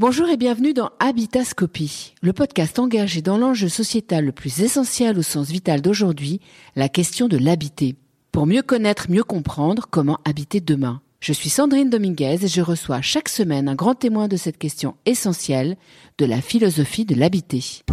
Bonjour 0.00 0.28
et 0.28 0.36
bienvenue 0.36 0.74
dans 0.74 0.90
Habitascopie, 0.98 2.16
le 2.20 2.32
podcast 2.32 2.80
engagé 2.80 3.22
dans 3.22 3.38
l'enjeu 3.38 3.68
sociétal 3.68 4.24
le 4.24 4.32
plus 4.32 4.60
essentiel 4.60 5.16
au 5.16 5.22
sens 5.22 5.50
vital 5.50 5.82
d'aujourd'hui, 5.82 6.40
la 6.74 6.88
question 6.88 7.28
de 7.28 7.36
l'habiter. 7.36 7.94
Pour 8.32 8.46
mieux 8.46 8.62
connaître, 8.62 9.08
mieux 9.08 9.22
comprendre 9.22 9.86
comment 9.88 10.18
habiter 10.24 10.60
demain. 10.60 11.00
Je 11.20 11.32
suis 11.32 11.48
Sandrine 11.48 11.90
Dominguez 11.90 12.44
et 12.44 12.48
je 12.48 12.60
reçois 12.60 13.02
chaque 13.02 13.28
semaine 13.28 13.68
un 13.68 13.76
grand 13.76 13.94
témoin 13.94 14.26
de 14.26 14.36
cette 14.36 14.58
question 14.58 14.96
essentielle 15.06 15.76
de 16.18 16.26
la 16.26 16.40
philosophie 16.40 17.04
de 17.04 17.14
l'habiter. 17.14 17.84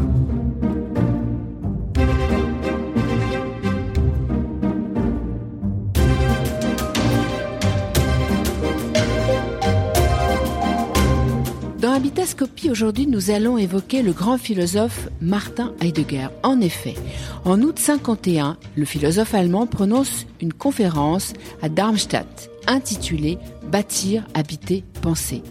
Aujourd'hui, 12.69 13.07
nous 13.07 13.31
allons 13.31 13.57
évoquer 13.57 14.04
le 14.04 14.14
grand 14.14 14.37
philosophe 14.37 15.09
Martin 15.21 15.73
Heidegger. 15.82 16.27
En 16.43 16.61
effet, 16.61 16.93
en 17.46 17.61
août 17.61 17.79
51, 17.79 18.57
le 18.75 18.86
philosophe 18.86 19.33
allemand 19.33 19.65
prononce 19.65 20.27
une 20.39 20.54
conférence 20.54 21.33
à 21.63 21.69
Darmstadt 21.69 22.51
intitulée 22.68 23.39
Bâtir, 23.71 24.23
habiter, 24.36 24.83
penser. 25.01 25.41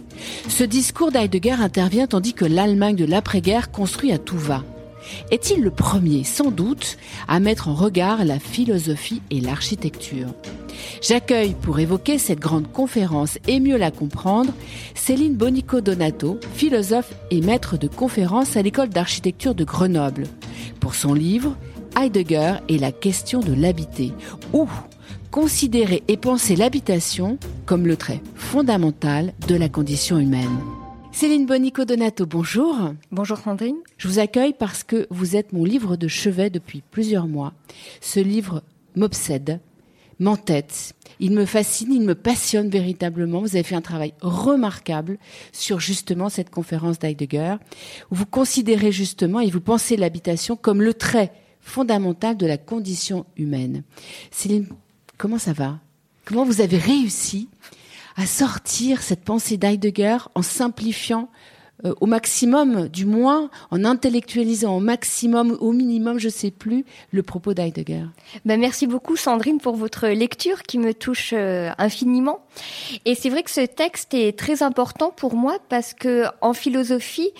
Ce 0.48 0.62
discours 0.62 1.10
d'Heidegger 1.10 1.56
intervient 1.60 2.06
tandis 2.06 2.34
que 2.34 2.44
l'Allemagne 2.44 2.96
de 2.96 3.04
l'après-guerre 3.04 3.72
construit 3.72 4.12
à 4.12 4.18
tout 4.18 4.38
va. 4.38 4.62
Est-il 5.30 5.62
le 5.62 5.70
premier, 5.70 6.24
sans 6.24 6.50
doute, 6.50 6.98
à 7.26 7.40
mettre 7.40 7.68
en 7.68 7.74
regard 7.74 8.24
la 8.24 8.38
philosophie 8.38 9.22
et 9.30 9.40
l'architecture? 9.40 10.28
J'accueille 11.02 11.54
pour 11.54 11.78
évoquer 11.78 12.18
cette 12.18 12.40
grande 12.40 12.70
conférence 12.70 13.38
et 13.46 13.60
mieux 13.60 13.76
la 13.76 13.90
comprendre 13.90 14.52
Céline 14.94 15.34
Bonico 15.34 15.80
Donato, 15.80 16.38
philosophe 16.54 17.14
et 17.30 17.40
maître 17.40 17.78
de 17.78 17.88
conférence 17.88 18.56
à 18.56 18.62
l'école 18.62 18.90
d'architecture 18.90 19.54
de 19.54 19.64
Grenoble, 19.64 20.24
pour 20.80 20.94
son 20.94 21.14
livre 21.14 21.56
Heidegger 21.98 22.54
et 22.68 22.78
la 22.78 22.92
question 22.92 23.40
de 23.40 23.52
l'habiter, 23.52 24.12
ou 24.52 24.68
considérer 25.30 26.02
et 26.08 26.16
penser 26.16 26.56
l'habitation 26.56 27.38
comme 27.66 27.86
le 27.86 27.96
trait 27.96 28.20
fondamental 28.34 29.32
de 29.48 29.54
la 29.54 29.68
condition 29.68 30.18
humaine. 30.18 30.58
Céline 31.12 31.46
Bonico 31.46 31.84
Donato, 31.84 32.24
bonjour. 32.24 32.76
Bonjour 33.10 33.38
Sandrine. 33.38 33.76
Je 33.98 34.08
vous 34.08 34.18
accueille 34.18 34.54
parce 34.58 34.84
que 34.84 35.06
vous 35.10 35.36
êtes 35.36 35.52
mon 35.52 35.64
livre 35.64 35.96
de 35.96 36.08
chevet 36.08 36.50
depuis 36.50 36.82
plusieurs 36.90 37.26
mois. 37.26 37.52
Ce 38.00 38.20
livre 38.20 38.62
m'obsède, 38.96 39.60
m'entête. 40.20 40.94
Il 41.18 41.32
me 41.32 41.44
fascine, 41.44 41.92
il 41.92 42.02
me 42.02 42.14
passionne 42.14 42.68
véritablement. 42.70 43.40
Vous 43.40 43.56
avez 43.56 43.64
fait 43.64 43.74
un 43.74 43.80
travail 43.80 44.14
remarquable 44.20 45.18
sur 45.52 45.80
justement 45.80 46.28
cette 46.28 46.50
conférence 46.50 46.98
d'Heidegger, 46.98 47.56
où 48.10 48.14
vous 48.14 48.26
considérez 48.26 48.92
justement 48.92 49.40
et 49.40 49.50
vous 49.50 49.60
pensez 49.60 49.96
l'habitation 49.96 50.56
comme 50.56 50.82
le 50.82 50.94
trait 50.94 51.32
fondamental 51.60 52.36
de 52.36 52.46
la 52.46 52.56
condition 52.56 53.26
humaine. 53.36 53.82
Céline, 54.30 54.68
comment 55.18 55.38
ça 55.38 55.52
va? 55.52 55.80
Comment 56.24 56.44
vous 56.44 56.60
avez 56.60 56.78
réussi 56.78 57.48
à 58.16 58.26
sortir 58.26 59.02
cette 59.02 59.24
pensée 59.24 59.56
d'Heidegger 59.56 60.18
en 60.34 60.42
simplifiant 60.42 61.28
euh, 61.84 61.94
au 62.00 62.06
maximum, 62.06 62.88
du 62.88 63.06
moins 63.06 63.50
en 63.70 63.84
intellectualisant 63.84 64.76
au 64.76 64.80
maximum, 64.80 65.56
au 65.60 65.72
minimum, 65.72 66.18
je 66.18 66.28
sais 66.28 66.50
plus, 66.50 66.84
le 67.12 67.22
propos 67.22 67.54
d'Heidegger. 67.54 68.04
Ben 68.44 68.58
merci 68.58 68.86
beaucoup 68.86 69.16
Sandrine 69.16 69.58
pour 69.58 69.76
votre 69.76 70.08
lecture 70.08 70.62
qui 70.62 70.78
me 70.78 70.94
touche 70.94 71.32
euh, 71.32 71.70
infiniment. 71.78 72.40
Et 73.04 73.14
c'est 73.14 73.30
vrai 73.30 73.42
que 73.42 73.50
ce 73.50 73.62
texte 73.62 74.14
est 74.14 74.36
très 74.38 74.62
important 74.62 75.10
pour 75.10 75.34
moi 75.34 75.58
parce 75.68 75.94
que 75.94 76.24
en 76.40 76.52
philosophie, 76.52 77.30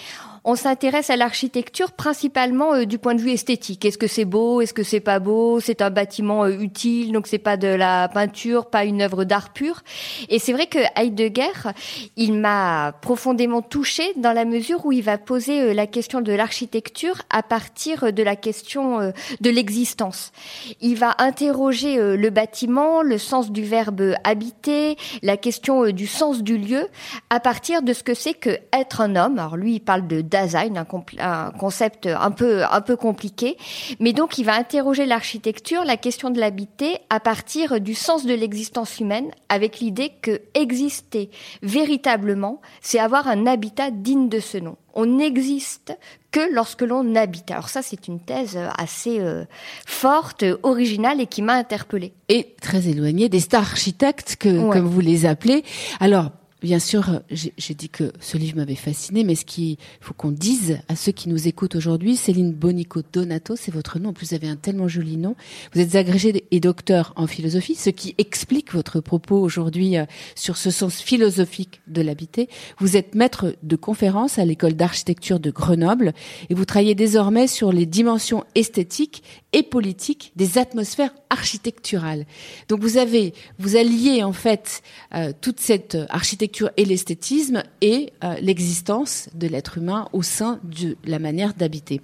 on 0.45 0.57
s'intéresse 0.57 1.11
à 1.11 1.17
l'architecture 1.17 1.93
principalement 1.93 2.75
euh, 2.75 2.85
du 2.85 2.99
point 2.99 3.15
de 3.15 3.21
vue 3.21 3.31
esthétique. 3.31 3.85
Est-ce 3.85 3.99
que 3.99 4.07
c'est 4.07 4.25
beau 4.25 4.61
Est-ce 4.61 4.73
que 4.73 4.83
c'est 4.83 5.01
pas 5.01 5.19
beau? 5.19 5.61
C'est 5.61 5.83
un 5.83 5.91
bâtiment 5.91 6.45
euh, 6.45 6.51
utile, 6.51 7.13
donc 7.13 7.27
c'est 7.27 7.39
pas 7.39 7.57
de 7.57 7.69
la 7.69 8.09
peinture, 8.09 8.67
pas 8.67 8.85
une 8.85 9.03
œuvre 9.03 9.25
d'art 9.25 9.53
pur. 9.53 9.83
Et 10.29 10.39
c'est 10.39 10.53
vrai 10.53 10.67
que 10.67 10.79
Heidegger, 10.97 11.73
il 12.17 12.35
m'a 12.35 12.93
profondément 13.03 13.63
touchée 13.63 14.13
dans 14.17 14.33
la 14.33 14.45
mesure 14.45 14.87
où 14.87 14.93
il 14.93 15.03
va 15.03 15.19
poser 15.19 15.61
euh, 15.61 15.75
la 15.75 15.87
question 15.87 16.21
de 16.21 16.33
l'architecture 16.33 17.17
à 17.31 17.43
partir 17.43 18.13
de 18.13 18.23
la 18.23 18.37
question 18.37 19.13
de 19.41 19.51
l'existence. 19.51 20.33
Il 20.81 20.97
va 20.97 21.15
interroger 21.19 21.97
le 22.17 22.31
bâtiment, 22.31 23.03
le 23.03 23.19
sens 23.19 23.51
du 23.51 23.63
verbe 23.63 24.15
habiter, 24.25 24.97
la 25.23 25.37
question 25.37 25.91
du 25.91 26.07
sens 26.07 26.43
du 26.43 26.59
lieu 26.59 26.89
à 27.31 27.41
partir 27.41 27.83
de 27.83 27.93
ce 27.93 28.03
que 28.03 28.15
c'est 28.15 28.35
que 28.35 28.59
être 28.73 29.01
un 29.01 29.17
homme. 29.17 29.39
Alors 29.39 29.57
lui, 29.57 29.75
il 29.75 29.81
parle 29.81 30.07
de 30.07 30.21
Dasein, 30.31 30.75
un, 31.19 31.51
concept 31.53 32.07
un 32.07 32.31
peu 32.31 32.65
un 32.65 32.81
peu 32.81 32.97
compliqué, 32.97 33.57
mais 33.99 34.13
donc 34.13 34.39
il 34.39 34.45
va 34.45 34.55
interroger 34.55 35.07
l'architecture, 35.07 35.85
la 35.85 35.97
question 35.97 36.31
de 36.31 36.41
l'habiter 36.41 36.99
à 37.11 37.21
partir 37.21 37.81
du 37.81 37.95
sens 37.95 38.25
de 38.25 38.35
l'existence 38.35 39.01
humaine, 39.01 39.31
avec 39.49 39.81
l'idée 39.81 40.13
que 40.23 40.41
exister 40.55 41.31
véritablement, 41.63 42.61
c'est 42.81 42.99
avoir 42.99 43.29
un 43.29 43.47
habitat 43.47 43.91
digne 43.91 44.29
de 44.29 44.41
ce 44.41 44.59
nom. 44.59 44.77
On 44.95 45.07
n'existe 45.07 45.97
que 46.33 46.53
lorsque 46.53 46.83
l'on 46.83 47.15
habite. 47.15 47.51
Alors 47.51 47.69
ça, 47.69 47.83
c'est 47.83 48.09
une 48.09 48.21
thèse 48.21 48.59
assez 48.77 49.21
euh, 49.21 49.45
forte, 49.87 50.45
originale 50.63 51.21
et 51.21 51.27
qui 51.27 51.43
m'a 51.43 51.55
interpellée. 51.55 52.13
Et 52.29 52.55
très 52.61 52.89
éloignée 52.89 53.29
des 53.29 53.41
stars 53.41 53.63
architectes 53.63 54.37
que, 54.37 54.71
comme 54.71 54.87
vous 54.87 55.01
les 55.01 55.27
appelez. 55.27 55.65
Alors, 56.01 56.31
Bien 56.63 56.79
sûr, 56.79 57.23
j'ai 57.31 57.75
dit 57.75 57.89
que 57.89 58.13
ce 58.21 58.37
livre 58.37 58.59
m'avait 58.59 58.75
fasciné, 58.75 59.25
mais 59.25 59.35
ce 59.35 59.47
qu'il 59.47 59.79
faut 60.01 60.13
qu'on 60.13 60.31
dise 60.31 60.79
à 60.89 60.97
ceux 60.97 61.13
qui 61.13 61.31
nous 61.31 61.49
écoutent 61.49 61.75
aujourd'hui, 61.75 62.17
Céline 62.17 62.53
Bonico 62.53 63.01
Donato, 63.13 63.57
c'est 63.57 63.73
votre 63.73 63.99
nom. 63.99 64.13
Plus, 64.13 64.29
vous 64.29 64.35
avez 64.35 64.49
un 64.49 64.57
tellement 64.57 64.87
joli 64.87 65.17
nom. 65.17 65.37
Vous 65.73 65.81
êtes 65.81 65.95
agrégé 65.95 66.45
et 66.51 66.61
docteur 66.61 67.15
en 67.17 67.27
philosophie, 67.27 67.75
ce 67.75 67.89
qui 67.89 68.15
explique 68.19 68.75
votre 68.75 69.01
propos 69.01 69.41
aujourd'hui 69.41 69.97
euh, 69.97 70.05
sur 70.35 70.59
ce 70.59 70.71
sens 70.71 71.01
philosophique 71.01 71.81
de 71.87 72.03
l'habiter. 72.03 72.49
Vous 72.79 72.99
êtes 72.99 73.15
maître 73.15 73.55
de 73.63 73.77
conférence 73.77 74.39
à 74.39 74.45
l'école 74.45 74.75
d'architecture 74.75 75.41
de 75.41 75.51
Grenoble 75.51 76.13
et 76.51 76.55
vous 76.55 76.67
travaillez 76.67 76.95
désormais 76.95 77.47
sur 77.47 77.73
les 77.73 77.87
dimensions 77.87 78.45
esthétiques 78.55 79.23
et 79.53 79.63
politiques 79.63 80.33
des 80.37 80.59
atmosphères 80.59 81.13
architecturales. 81.29 82.27
Donc 82.69 82.81
vous 82.81 82.97
avez, 82.97 83.35
vous 83.59 83.77
alliez 83.77 84.23
en 84.23 84.33
fait 84.33 84.83
euh, 85.15 85.33
toute 85.41 85.61
cette 85.61 85.99
architecture 86.09 86.71
et 86.77 86.85
l'esthétisme 86.85 87.63
et 87.81 88.13
euh, 88.23 88.35
l'existence 88.41 89.29
de 89.35 89.47
l'être 89.47 89.79
humain 89.79 90.09
au 90.13 90.23
sein 90.23 90.61
de 90.63 90.97
la 91.05 91.19
manière 91.19 91.55
d'habiter. 91.55 92.01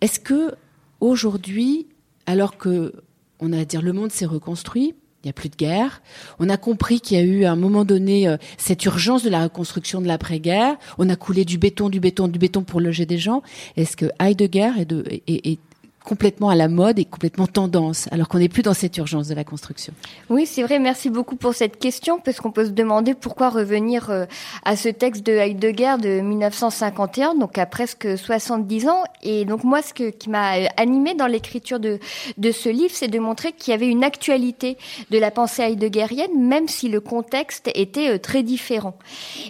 Est-ce 0.00 0.20
que 0.20 0.54
aujourd'hui, 1.00 1.86
alors 2.26 2.56
que 2.58 2.92
on 3.40 3.52
a 3.52 3.60
à 3.60 3.64
dire 3.64 3.82
le 3.82 3.92
monde 3.92 4.12
s'est 4.12 4.26
reconstruit, 4.26 4.94
il 5.22 5.26
n'y 5.26 5.30
a 5.30 5.32
plus 5.32 5.48
de 5.48 5.56
guerre. 5.56 6.02
On 6.40 6.48
a 6.48 6.56
compris 6.56 7.00
qu'il 7.00 7.16
y 7.16 7.20
a 7.20 7.24
eu 7.24 7.44
à 7.44 7.52
un 7.52 7.56
moment 7.56 7.84
donné 7.84 8.26
euh, 8.26 8.36
cette 8.58 8.84
urgence 8.84 9.22
de 9.22 9.30
la 9.30 9.44
reconstruction 9.44 10.00
de 10.00 10.08
l'après-guerre. 10.08 10.76
On 10.98 11.08
a 11.08 11.16
coulé 11.16 11.44
du 11.44 11.58
béton, 11.58 11.88
du 11.88 12.00
béton, 12.00 12.26
du 12.26 12.40
béton 12.40 12.64
pour 12.64 12.80
loger 12.80 13.06
des 13.06 13.18
gens. 13.18 13.42
Est-ce 13.76 13.96
que 13.96 14.06
Heidegger 14.20 14.72
est, 14.78 14.84
de, 14.84 15.04
est, 15.08 15.46
est 15.46 15.58
complètement 16.04 16.48
à 16.48 16.54
la 16.54 16.68
mode 16.68 16.98
et 16.98 17.04
complètement 17.04 17.46
tendance, 17.46 18.08
alors 18.12 18.28
qu'on 18.28 18.38
n'est 18.38 18.48
plus 18.48 18.62
dans 18.62 18.74
cette 18.74 18.96
urgence 18.98 19.28
de 19.28 19.34
la 19.34 19.44
construction. 19.44 19.92
Oui, 20.30 20.46
c'est 20.46 20.62
vrai. 20.62 20.78
Merci 20.78 21.10
beaucoup 21.10 21.36
pour 21.36 21.54
cette 21.54 21.78
question, 21.78 22.18
parce 22.18 22.40
qu'on 22.40 22.50
peut 22.50 22.66
se 22.66 22.70
demander 22.70 23.14
pourquoi 23.14 23.50
revenir 23.50 24.10
euh, 24.10 24.24
à 24.64 24.76
ce 24.76 24.88
texte 24.88 25.24
de 25.24 25.32
Heidegger 25.32 25.96
de 26.00 26.20
1951, 26.20 27.34
donc 27.34 27.58
à 27.58 27.66
presque 27.66 28.18
70 28.18 28.88
ans. 28.88 29.02
Et 29.22 29.44
donc 29.44 29.64
moi, 29.64 29.80
ce 29.82 29.92
qui 29.92 30.30
m'a 30.30 30.52
animé 30.76 31.14
dans 31.14 31.26
l'écriture 31.26 31.80
de, 31.80 31.98
de 32.38 32.52
ce 32.52 32.68
livre, 32.68 32.94
c'est 32.94 33.08
de 33.08 33.18
montrer 33.18 33.52
qu'il 33.52 33.72
y 33.72 33.74
avait 33.74 33.88
une 33.88 34.04
actualité 34.04 34.76
de 35.10 35.18
la 35.18 35.30
pensée 35.30 35.62
heideggerienne, 35.62 36.36
même 36.36 36.68
si 36.68 36.88
le 36.88 37.00
contexte 37.00 37.70
était 37.74 38.10
euh, 38.10 38.18
très 38.18 38.42
différent. 38.42 38.96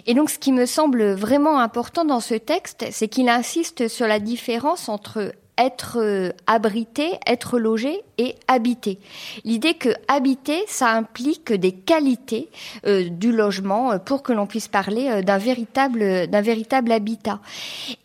Et 0.05 0.13
donc, 0.13 0.29
ce 0.29 0.39
qui 0.39 0.51
me 0.51 0.65
semble 0.65 1.13
vraiment 1.13 1.59
important 1.59 2.05
dans 2.05 2.19
ce 2.19 2.35
texte, 2.35 2.85
c'est 2.91 3.07
qu'il 3.07 3.29
insiste 3.29 3.87
sur 3.87 4.07
la 4.07 4.19
différence 4.19 4.89
entre 4.89 5.33
être 5.57 5.99
euh, 5.99 6.31
abrité, 6.47 7.11
être 7.27 7.59
logé 7.59 8.01
et 8.17 8.35
habité. 8.47 8.99
L'idée 9.43 9.75
que 9.75 9.89
habiter, 10.07 10.63
ça 10.67 10.89
implique 10.91 11.53
des 11.53 11.71
qualités 11.71 12.49
euh, 12.85 13.09
du 13.09 13.31
logement 13.31 13.91
euh, 13.91 13.97
pour 13.99 14.23
que 14.23 14.33
l'on 14.33 14.47
puisse 14.47 14.67
parler 14.67 15.21
d'un 15.23 15.37
véritable 15.37 16.27
d'un 16.27 16.41
véritable 16.41 16.91
habitat. 16.91 17.39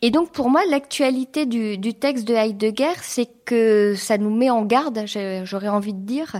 Et 0.01 0.11
donc 0.11 0.31
pour 0.31 0.49
moi, 0.49 0.61
l'actualité 0.69 1.45
du, 1.45 1.77
du 1.77 1.93
texte 1.93 2.27
de 2.27 2.33
Heidegger, 2.33 2.93
c'est 3.01 3.29
que 3.45 3.95
ça 3.95 4.17
nous 4.17 4.35
met 4.35 4.49
en 4.49 4.63
garde, 4.63 5.05
j'aurais 5.43 5.69
envie 5.69 5.93
de 5.93 6.05
dire, 6.05 6.35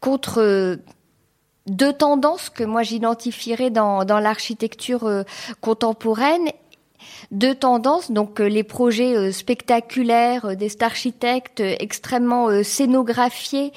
contre 0.00 0.78
deux 1.66 1.92
tendances 1.92 2.50
que 2.50 2.64
moi 2.64 2.82
j'identifierais 2.82 3.70
dans, 3.70 4.04
dans 4.04 4.18
l'architecture 4.18 5.24
contemporaine 5.60 6.48
deux 7.30 7.54
tendances, 7.54 8.10
donc 8.10 8.40
euh, 8.40 8.48
les 8.48 8.62
projets 8.62 9.16
euh, 9.16 9.32
spectaculaires 9.32 10.46
euh, 10.46 10.54
des 10.54 10.70
architectes 10.80 11.60
extrêmement 11.60 12.62
scénographiés, 12.62 13.72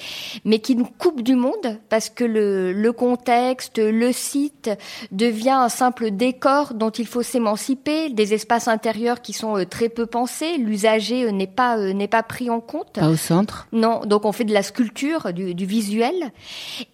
mais 0.46 0.60
qui 0.60 0.76
nous 0.76 0.88
coupent 0.98 1.22
du 1.22 1.36
monde 1.36 1.80
parce 1.90 2.10
que 2.10 2.24
le, 2.24 2.74
le 2.74 2.92
contexte, 2.92 3.80
le 3.80 4.12
site 4.12 4.70
devient 5.12 5.50
un 5.50 5.70
simple 5.70 6.12
décor 6.12 6.74
dont 6.74 6.90
il 6.90 7.08
faut 7.08 7.24
s'émanciper, 7.24 8.10
des 8.10 8.34
espaces 8.34 8.68
intérieurs 8.68 9.22
qui 9.22 9.34
sont 9.34 9.66
très 9.70 9.90
peu 9.90 10.06
pensés, 10.06 10.58
l'usager 10.58 11.32
n'est 11.32 11.48
pas 11.48 11.78
n'est 11.78 12.08
pas 12.08 12.24
pris 12.24 12.50
en 12.50 12.60
compte. 12.60 12.94
Pas 12.94 13.10
au 13.10 13.16
centre. 13.16 13.68
Non, 13.72 14.02
donc 14.06 14.26
on 14.26 14.32
fait 14.32 14.44
de 14.44 14.54
la 14.54 14.64
sculpture, 14.64 15.34
du, 15.34 15.56
du 15.56 15.66
visuel. 15.66 16.32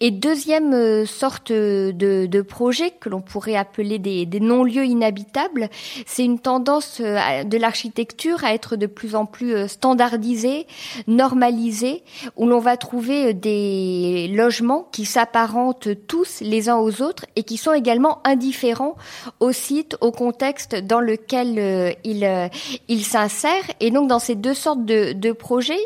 Et 0.00 0.10
deuxième 0.10 1.04
sorte 1.06 1.52
de, 1.52 1.92
de 2.26 2.42
projet 2.42 2.90
que 2.90 3.08
l'on 3.08 3.20
pourrait 3.20 3.56
appeler 3.56 3.98
des, 3.98 4.26
des 4.26 4.40
non-lieux 4.40 4.84
inhabitables, 4.84 5.68
c'est 6.06 6.24
une 6.24 6.37
tendance 6.38 7.00
euh, 7.00 7.44
de 7.44 7.58
l'architecture 7.58 8.44
à 8.44 8.54
être 8.54 8.76
de 8.76 8.86
plus 8.86 9.14
en 9.14 9.26
plus 9.26 9.54
euh, 9.54 9.68
standardisée, 9.68 10.66
normalisée, 11.06 12.02
où 12.36 12.46
l'on 12.46 12.58
va 12.58 12.76
trouver 12.76 13.26
euh, 13.28 13.32
des 13.32 14.28
logements 14.28 14.88
qui 14.92 15.04
s'apparentent 15.04 15.88
tous 16.06 16.40
les 16.40 16.68
uns 16.68 16.76
aux 16.76 17.02
autres 17.02 17.26
et 17.36 17.42
qui 17.42 17.56
sont 17.56 17.72
également 17.72 18.20
indifférents 18.24 18.96
au 19.40 19.52
site, 19.52 19.96
au 20.00 20.12
contexte 20.12 20.76
dans 20.76 21.00
lequel 21.00 21.96
ils 22.04 22.50
il 22.88 23.04
s'insèrent. 23.04 23.70
Et 23.80 23.90
donc 23.90 24.08
dans 24.08 24.18
ces 24.18 24.34
deux 24.34 24.54
sortes 24.54 24.84
de, 24.84 25.12
de 25.12 25.32
projets, 25.32 25.78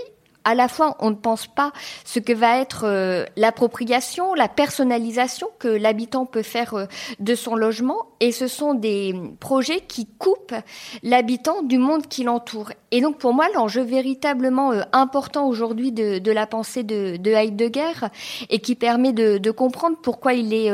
à 0.45 0.55
la 0.55 0.69
fois 0.69 0.97
on 1.01 1.11
ne 1.11 1.17
pense 1.17 1.47
pas 1.47 1.73
ce 2.05 2.19
que 2.19 2.33
va 2.33 2.59
être 2.59 2.85
euh, 2.85 3.25
l'appropriation, 3.37 4.35
la 4.35 4.49
personnalisation 4.49 5.49
que 5.59 5.69
l'habitant 5.69 6.27
peut 6.27 6.43
faire 6.43 6.75
euh, 6.75 6.87
de 7.21 7.35
son 7.35 7.57
logement, 7.57 8.07
et 8.21 8.33
ce 8.33 8.47
sont 8.47 8.75
des 8.75 9.15
projets 9.41 9.81
qui 9.81 10.07
coupent 10.07 10.55
l'habitant 11.03 11.63
du 11.63 11.79
monde 11.79 12.07
qui 12.07 12.25
l'entoure. 12.25 12.73
Et 12.91 13.01
donc 13.01 13.19
pour 13.19 13.33
moi, 13.35 13.47
l'enjeu 13.55 13.83
véritablement 13.83 14.73
euh, 14.73 14.83
important 14.93 15.49
aujourd'hui 15.49 15.93
de, 15.93 16.33
la 16.33 16.47
pensée 16.47 16.83
de, 16.83 17.17
de, 17.17 17.31
Heidegger, 17.31 18.09
et 18.51 18.59
qui 18.59 18.75
permet 18.75 19.13
de, 19.13 19.51
comprendre 19.51 19.97
pourquoi 20.03 20.33
il 20.33 20.55
est 20.55 20.71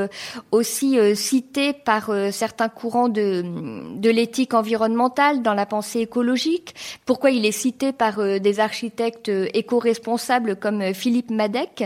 aussi 0.52 0.96
cité 1.16 1.72
par 1.72 2.12
certains 2.30 2.68
courants 2.68 3.08
de 3.08 4.08
l'éthique 4.08 4.54
environnementale 4.54 5.42
dans 5.42 5.54
la 5.54 5.66
pensée 5.66 6.00
écologique, 6.00 6.74
pourquoi 7.06 7.30
il 7.30 7.44
est 7.44 7.52
cité 7.52 7.92
par 7.92 8.22
des 8.22 8.60
architectes 8.60 9.30
éco-responsables 9.58 10.56
comme 10.56 10.80
euh, 10.80 10.92
Philippe 10.92 11.30
Madec. 11.30 11.84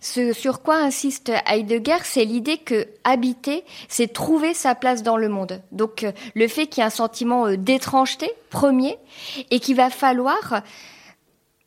Ce 0.00 0.32
sur 0.32 0.62
quoi 0.62 0.76
insiste 0.76 1.32
Heidegger, 1.46 1.98
c'est 2.04 2.24
l'idée 2.24 2.58
que 2.58 2.86
habiter, 3.04 3.64
c'est 3.88 4.12
trouver 4.12 4.54
sa 4.54 4.74
place 4.74 5.02
dans 5.02 5.16
le 5.16 5.28
monde. 5.28 5.60
Donc 5.72 6.04
euh, 6.04 6.12
le 6.34 6.48
fait 6.48 6.66
qu'il 6.66 6.80
y 6.80 6.84
ait 6.84 6.86
un 6.86 6.90
sentiment 6.90 7.46
euh, 7.46 7.56
d'étrangeté 7.56 8.30
premier 8.50 8.96
et 9.50 9.60
qu'il 9.60 9.76
va 9.76 9.90
falloir 9.90 10.62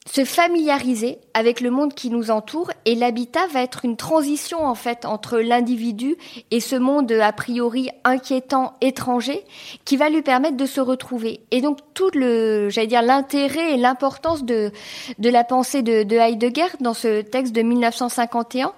se 0.08 0.26
familiariser 0.26 1.20
avec 1.34 1.62
le 1.62 1.70
monde 1.70 1.94
qui 1.94 2.10
nous 2.10 2.32
entoure 2.32 2.72
et 2.86 2.96
l'habitat 2.96 3.46
va 3.48 3.62
être 3.62 3.86
une 3.86 3.98
transition 3.98 4.66
en 4.66 4.74
fait 4.74 5.06
entre 5.06 5.40
l'individu 5.40 6.16
et 6.52 6.62
ce 6.62 6.76
monde 6.76 7.12
a 7.12 7.32
priori 7.32 7.90
inquiétant 8.04 8.74
étranger 8.82 9.44
qui 9.86 9.98
va 9.98 10.10
lui 10.10 10.22
permettre 10.22 10.58
de 10.58 10.66
se 10.66 10.82
retrouver. 10.82 11.42
Et 11.52 11.62
donc 11.62 11.78
tout 11.94 12.10
le 12.14 12.70
j'allais 12.70 12.88
dire 12.88 13.02
l'intérêt 13.02 13.74
et 13.74 13.78
l'importance 13.78 14.44
de 14.44 14.72
de 15.20 15.30
la 15.30 15.44
pensée 15.44 15.82
de, 15.82 16.04
de 16.04 16.16
Heidegger 16.16 16.68
dans 16.80 16.94
ce 16.94 17.22
texte 17.22 17.54
de 17.54 17.62
1951 17.62 18.74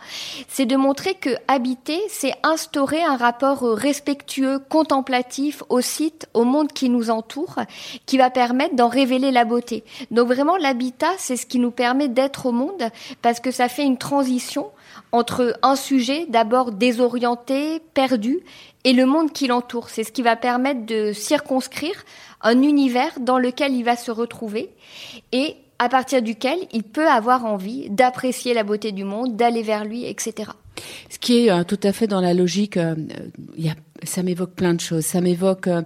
c'est 0.49 0.65
de 0.65 0.75
montrer 0.75 1.13
que 1.13 1.29
habiter 1.47 1.99
c'est 2.09 2.33
instaurer 2.43 3.03
un 3.03 3.15
rapport 3.15 3.61
respectueux 3.61 4.59
contemplatif 4.69 5.63
au 5.69 5.81
site 5.81 6.27
au 6.33 6.43
monde 6.43 6.73
qui 6.73 6.89
nous 6.89 7.09
entoure 7.09 7.59
qui 8.05 8.17
va 8.17 8.29
permettre 8.31 8.75
d'en 8.75 8.89
révéler 8.89 9.31
la 9.31 9.45
beauté. 9.45 9.83
Donc 10.09 10.27
vraiment 10.27 10.57
l'habitat 10.57 11.10
c'est 11.17 11.35
ce 11.35 11.45
qui 11.45 11.59
nous 11.59 11.71
permet 11.71 12.07
d'être 12.07 12.45
au 12.45 12.51
monde 12.51 12.89
parce 13.21 13.39
que 13.39 13.51
ça 13.51 13.69
fait 13.69 13.83
une 13.83 13.97
transition 13.97 14.67
entre 15.11 15.57
un 15.61 15.75
sujet 15.75 16.25
d'abord 16.29 16.71
désorienté, 16.71 17.81
perdu, 17.93 18.39
et 18.83 18.93
le 18.93 19.05
monde 19.05 19.31
qui 19.31 19.47
l'entoure. 19.47 19.89
C'est 19.89 20.03
ce 20.03 20.11
qui 20.11 20.21
va 20.21 20.35
permettre 20.35 20.85
de 20.85 21.13
circonscrire 21.13 22.03
un 22.41 22.61
univers 22.61 23.19
dans 23.19 23.37
lequel 23.37 23.73
il 23.73 23.83
va 23.83 23.95
se 23.95 24.11
retrouver 24.11 24.69
et 25.31 25.55
à 25.79 25.89
partir 25.89 26.21
duquel 26.21 26.59
il 26.71 26.83
peut 26.83 27.07
avoir 27.07 27.45
envie 27.45 27.89
d'apprécier 27.89 28.53
la 28.53 28.63
beauté 28.63 28.91
du 28.91 29.03
monde, 29.03 29.35
d'aller 29.35 29.63
vers 29.63 29.83
lui, 29.83 30.05
etc. 30.05 30.51
Ce 31.09 31.17
qui 31.17 31.45
est 31.45 31.51
euh, 31.51 31.63
tout 31.63 31.79
à 31.83 31.91
fait 31.91 32.07
dans 32.07 32.21
la 32.21 32.33
logique, 32.33 32.77
euh, 32.77 32.95
il 33.57 33.73
ça 34.03 34.23
m'évoque 34.23 34.51
plein 34.51 34.73
de 34.73 34.79
choses. 34.79 35.05
Ça 35.05 35.21
m'évoque 35.21 35.67
euh, 35.67 35.81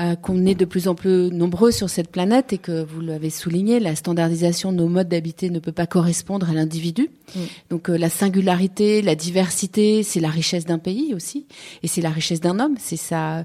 euh, 0.00 0.14
qu'on 0.16 0.46
est 0.46 0.54
de 0.54 0.64
plus 0.64 0.88
en 0.88 0.94
plus 0.94 1.30
nombreux 1.30 1.70
sur 1.70 1.88
cette 1.88 2.10
planète 2.10 2.52
et 2.52 2.58
que 2.58 2.82
vous 2.82 3.00
l'avez 3.00 3.30
souligné, 3.30 3.80
la 3.80 3.94
standardisation 3.94 4.72
de 4.72 4.78
nos 4.78 4.88
modes 4.88 5.08
d'habiter 5.08 5.50
ne 5.50 5.58
peut 5.58 5.72
pas 5.72 5.86
correspondre 5.86 6.50
à 6.50 6.52
l'individu. 6.52 7.10
Mm. 7.34 7.40
Donc 7.70 7.90
euh, 7.90 7.96
la 7.96 8.08
singularité, 8.08 9.02
la 9.02 9.14
diversité, 9.14 10.02
c'est 10.02 10.20
la 10.20 10.28
richesse 10.28 10.64
d'un 10.64 10.78
pays 10.78 11.14
aussi, 11.14 11.46
et 11.82 11.88
c'est 11.88 12.00
la 12.00 12.10
richesse 12.10 12.40
d'un 12.40 12.58
homme. 12.58 12.74
C'est 12.78 12.96
ça, 12.96 13.44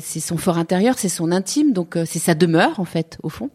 c'est 0.00 0.20
son 0.20 0.36
fort 0.36 0.58
intérieur, 0.58 0.98
c'est 0.98 1.08
son 1.08 1.32
intime. 1.32 1.72
Donc 1.72 1.98
c'est 2.06 2.18
sa 2.18 2.34
demeure 2.34 2.80
en 2.80 2.84
fait, 2.84 3.18
au 3.22 3.28
fond. 3.28 3.50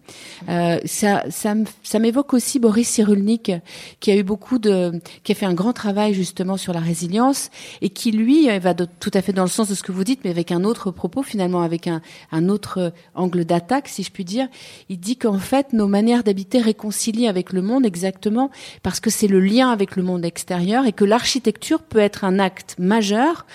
ça, 0.48 1.24
ça, 1.30 1.56
ça 1.84 2.00
m'évoque 2.00 2.34
aussi 2.34 2.60
Boris 2.60 2.88
Cyrulnik, 2.88 3.52
qui 4.00 4.12
a 4.12 4.16
eu 4.16 4.24
beaucoup 4.24 4.60
de, 4.60 5.00
qui 5.24 5.32
a 5.32 5.36
fait 5.36 5.46
un 5.46 5.54
grand 5.54 5.74
travail 5.74 6.14
justement 6.14 6.58
sur 6.58 6.74
la 6.74 6.80
résilience 6.80 7.50
et 7.82 7.90
qui 7.90 8.12
lui 8.12 8.48
va 8.60 8.74
tout 8.74 9.12
à 9.14 9.22
fait 9.22 9.34
dans 9.34 9.44
le 9.44 9.50
sens 9.50 9.70
de 9.70 9.76
ce 9.76 9.84
que 9.84 9.92
vous 9.92 9.95
dites, 10.04 10.22
mais 10.24 10.30
avec 10.30 10.52
un 10.52 10.64
autre 10.64 10.92
propos, 10.92 11.24
finalement, 11.24 11.62
avec 11.62 11.88
un, 11.88 12.02
autre 12.50 12.94
angle 13.14 13.46
d'attaque, 13.46 13.88
si 13.88 14.04
je 14.04 14.12
puis 14.12 14.26
dire. 14.26 14.48
Il 14.90 15.00
dit 15.00 15.18
qu'en 15.18 15.40
fait, 15.40 15.74
nos 15.74 15.88
manières 15.88 16.24
d'habiter 16.24 16.60
réconcilient 16.60 17.28
avec 17.28 17.54
le 17.54 17.62
monde 17.62 17.86
exactement 17.86 18.52
parce 18.84 19.00
que 19.00 19.10
c'est 19.10 19.28
le 19.28 19.40
lien 19.40 19.72
avec 19.72 19.96
le 19.96 20.04
monde 20.04 20.26
extérieur 20.26 20.86
et 20.86 20.92
que 20.92 21.06
l'architecture 21.06 21.82
peut 21.82 22.00
être 22.00 22.24
un 22.24 22.40
acte 22.40 22.76
majeur 22.78 23.46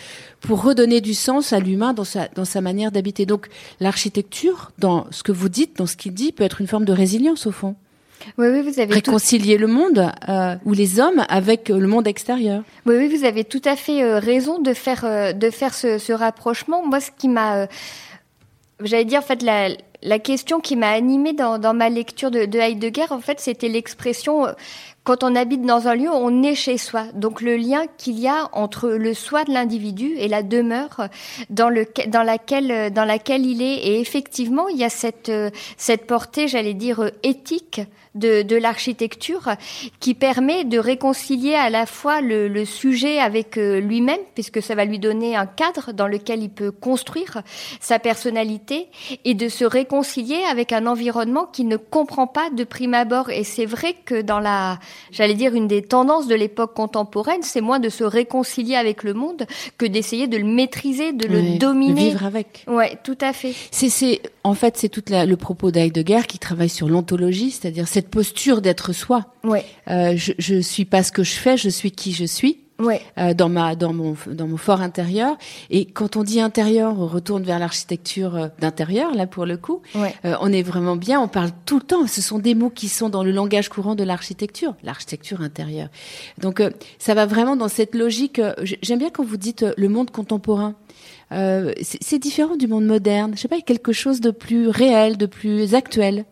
pour 0.41 0.63
redonner 0.63 1.01
du 1.01 1.15
sens 1.15 1.53
à 1.53 1.61
l'humain 1.61 1.93
dans 1.93 2.05
dans 2.35 2.45
sa 2.45 2.61
manière 2.61 2.93
d'habiter. 2.93 3.27
Donc, 3.27 3.49
l'architecture, 3.79 4.73
dans 4.79 5.07
ce 5.11 5.23
que 5.23 5.33
vous 5.33 5.49
dites, 5.49 5.77
dans 5.77 5.87
ce 5.87 5.97
qu'il 5.97 6.15
dit, 6.15 6.33
peut 6.33 6.45
être 6.45 6.61
une 6.61 6.67
forme 6.67 6.85
de 6.85 6.93
résilience, 6.93 7.47
au 7.47 7.53
fond. 7.53 7.77
Oui, 8.39 8.49
oui, 8.49 8.63
vous 8.63 8.81
avez 8.81 8.95
réconcilier 8.95 9.59
le 9.59 9.67
monde 9.67 10.11
euh, 10.29 10.55
ou 10.65 10.73
les 10.73 11.01
hommes 11.01 11.25
avec 11.29 11.69
le 11.69 11.87
monde 11.87 12.07
extérieur. 12.07 12.63
Oui, 12.87 12.97
oui, 12.97 13.15
vous 13.15 13.25
avez 13.25 13.45
tout 13.45 13.63
à 13.65 13.77
fait 13.77 14.03
euh, 14.03 14.19
raison 14.19 14.61
de 14.61 14.75
faire 14.75 15.05
euh, 15.05 15.33
de 15.33 15.51
faire 15.51 15.75
ce, 15.75 15.99
ce, 15.99 16.13
rapprochement. 16.13 16.85
Moi, 16.87 17.01
ce 17.01 17.11
qui 17.17 17.29
m'a, 17.29 17.67
j'allais 18.83 19.05
dire 19.05 19.21
en 19.21 19.23
fait 19.25 19.43
la 19.43 19.69
la 20.03 20.19
question 20.19 20.61
qui 20.61 20.77
m'a 20.77 20.89
animée 20.89 21.35
dans, 21.35 21.59
dans 21.59 21.75
ma 21.75 21.91
lecture 21.91 22.31
de, 22.31 22.47
de 22.47 22.59
Heidegger, 22.59 23.05
en 23.11 23.21
fait, 23.21 23.39
c'était 23.39 23.69
l'expression 23.69 24.47
quand 25.05 25.25
on 25.25 25.35
habite 25.35 25.63
dans 25.63 25.89
un 25.89 25.95
lieu, 25.95 26.11
on 26.11 26.43
est 26.43 26.55
chez 26.55 26.79
soi. 26.79 27.07
Donc 27.15 27.41
le 27.41 27.57
lien 27.57 27.85
qu'il 27.99 28.19
y 28.19 28.29
a 28.29 28.49
entre 28.53 28.91
le 28.91 29.15
soi 29.15 29.45
de 29.45 29.53
l'individu 29.53 30.13
et 30.17 30.29
la 30.29 30.43
demeure 30.43 31.09
dans, 31.49 31.71
le, 31.71 31.87
dans, 32.09 32.23
laquelle, 32.23 32.93
dans 32.93 33.05
laquelle 33.05 33.47
il 33.47 33.63
est. 33.63 33.77
Et 33.77 34.01
effectivement, 34.01 34.69
il 34.69 34.77
y 34.77 34.85
a 34.85 34.91
cette, 34.91 35.33
cette 35.77 36.07
portée, 36.07 36.49
j'allais 36.49 36.75
dire, 36.75 37.11
éthique 37.23 37.81
de, 38.15 38.43
de 38.43 38.57
l'architecture 38.57 39.51
qui 40.01 40.15
permet 40.15 40.65
de 40.65 40.79
réconcilier 40.79 41.55
à 41.55 41.71
la 41.71 41.87
fois 41.87 42.21
le, 42.21 42.49
le 42.49 42.65
sujet 42.65 43.19
avec 43.19 43.57
euh, 43.57 43.81
lui-même, 43.81 44.21
puisque 44.35 44.63
ça 44.63 44.75
va 44.75 44.85
lui 44.85 44.99
donner 44.99 45.37
un 45.37 45.47
cadre 45.47 45.93
dans 45.93 46.09
lequel 46.09 46.43
il 46.43 46.51
peut 46.51 46.73
construire 46.73 47.43
sa 47.81 47.99
personnalité, 47.99 48.89
et 49.25 49.35
de 49.35 49.49
se 49.49 49.65
réconcilier 49.65 50.43
avec 50.51 50.73
un 50.73 50.87
environnement 50.87 51.47
qui 51.47 51.65
ne 51.65 51.77
comprend 51.77 52.27
pas 52.27 52.51
de 52.51 52.65
prime 52.65 52.95
abord. 52.95 53.31
Et 53.31 53.45
c'est 53.45 53.67
vrai 53.67 53.95
que 54.05 54.23
dans 54.23 54.41
la, 54.41 54.79
j'allais 55.11 55.35
dire, 55.35 55.55
une 55.55 55.69
des 55.69 55.83
tendances 55.83 56.27
de 56.27 56.35
l'époque 56.35 56.75
contemporaine, 56.75 57.43
c'est 57.43 57.61
moins 57.61 57.81
de 57.81 57.89
se 57.89 58.05
réconcilier 58.05 58.75
avec 58.75 59.03
le 59.03 59.15
monde 59.15 59.47
que 59.79 59.87
d'essayer 59.87 60.27
de 60.27 60.37
le 60.37 60.45
maîtriser, 60.45 61.13
de 61.13 61.27
le 61.27 61.59
dominer. 61.59 61.95
De 61.95 62.09
vivre 62.11 62.25
avec. 62.25 62.65
Ouais, 62.67 62.99
tout 63.05 63.19
à 63.21 63.33
fait. 63.33 63.55
C'est, 63.71 64.21
en 64.45 64.55
fait, 64.55 64.77
c'est 64.77 64.89
tout 64.89 65.03
le 65.09 65.35
propos 65.35 65.71
d'Heidegger 65.71 66.23
qui 66.27 66.39
travaille 66.39 66.69
sur 66.69 66.89
l'ontologie, 66.89 67.51
c'est-à-dire 67.51 67.89
cette 68.01 68.09
posture 68.09 68.63
d'être 68.63 68.95
soi. 68.95 69.27
Ouais. 69.45 69.63
Euh, 69.89 70.15
je, 70.17 70.33
je 70.39 70.59
suis 70.61 70.87
pas 70.87 71.03
ce 71.03 71.13
que 71.13 71.23
je 71.23 71.33
fais, 71.33 71.59
je 71.59 71.69
suis 71.69 71.91
qui 71.91 72.13
je 72.13 72.25
suis. 72.25 72.61
Ouais. 72.79 73.03
Euh, 73.19 73.35
dans 73.35 73.51
ma 73.51 73.77
dans 73.77 73.93
mon 73.93 74.17
dans 74.27 74.47
mon 74.47 74.57
fort 74.57 74.81
intérieur 74.81 75.37
et 75.69 75.85
quand 75.85 76.17
on 76.17 76.25
dit 76.25 76.41
intérieur 76.41 76.99
on 76.99 77.07
retourne 77.07 77.43
vers 77.43 77.59
l'architecture 77.59 78.37
euh, 78.37 78.49
d'intérieur 78.59 79.15
là 79.15 79.27
pour 79.27 79.45
le 79.45 79.59
coup 79.59 79.83
ouais. 79.95 80.15
euh, 80.25 80.35
on 80.41 80.51
est 80.51 80.63
vraiment 80.63 80.97
bien 80.97 81.21
on 81.21 81.29
parle 81.29 81.51
tout 81.67 81.77
le 81.77 81.85
temps 81.85 82.07
ce 82.07 82.23
sont 82.23 82.39
des 82.39 82.55
mots 82.55 82.71
qui 82.71 82.89
sont 82.89 83.11
dans 83.11 83.23
le 83.23 83.33
langage 83.33 83.69
courant 83.69 83.97
de 83.97 84.03
l'architecture 84.03 84.77
l'architecture 84.83 85.43
intérieure 85.43 85.89
donc 86.39 86.61
euh, 86.61 86.71
ça 86.99 87.13
va 87.13 87.27
vraiment 87.27 87.55
dans 87.55 87.69
cette 87.69 87.95
logique 87.95 88.41
j'aime 88.81 88.99
bien 88.99 89.11
quand 89.11 89.27
vous 89.27 89.37
dites 89.37 89.67
le 89.77 89.89
monde 89.91 90.11
contemporain 90.11 90.75
c'est 91.83 92.19
différent 92.19 92.57
du 92.57 92.67
monde 92.67 92.87
moderne 92.87 93.33
je 93.37 93.43
sais 93.43 93.49
pas 93.49 93.61
quelque 93.61 93.93
chose 93.93 94.23
de 94.23 94.31
plus 94.31 94.69
réel 94.69 95.19
de 95.19 95.27
plus 95.27 95.75
actuel 95.75 96.25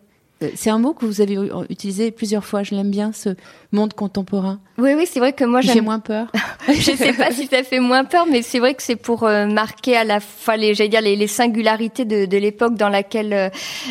C'est 0.55 0.69
un 0.69 0.79
mot 0.79 0.93
que 0.93 1.05
vous 1.05 1.19
avez 1.19 1.37
utilisé 1.69 2.11
plusieurs 2.11 2.45
fois. 2.45 2.63
Je 2.63 2.73
l'aime 2.73 2.91
bien, 2.91 3.11
ce 3.11 3.35
monde 3.71 3.93
contemporain. 3.93 4.59
Oui, 4.77 4.93
oui, 4.95 5.05
c'est 5.05 5.19
vrai 5.19 5.33
que 5.33 5.43
moi, 5.43 5.61
j'ai 5.61 5.73
fait 5.73 5.81
moins 5.81 5.99
peur. 5.99 6.31
je 6.69 6.91
sais 6.91 7.13
pas 7.13 7.31
si 7.31 7.47
ça 7.47 7.63
fait 7.63 7.79
moins 7.79 8.05
peur, 8.05 8.25
mais 8.25 8.41
c'est 8.41 8.59
vrai 8.59 8.73
que 8.73 8.81
c'est 8.81 8.95
pour 8.95 9.23
euh, 9.23 9.45
marquer 9.45 9.97
à 9.97 10.03
la 10.05 10.19
fois 10.21 10.55
les, 10.55 10.73
j'allais 10.73 10.89
dire, 10.89 11.01
les, 11.01 11.15
les, 11.17 11.27
singularités 11.27 12.05
de, 12.05 12.25
de 12.25 12.37
l'époque 12.37 12.75
dans 12.75 12.87
laquelle, 12.89 13.33
euh, 13.33 13.49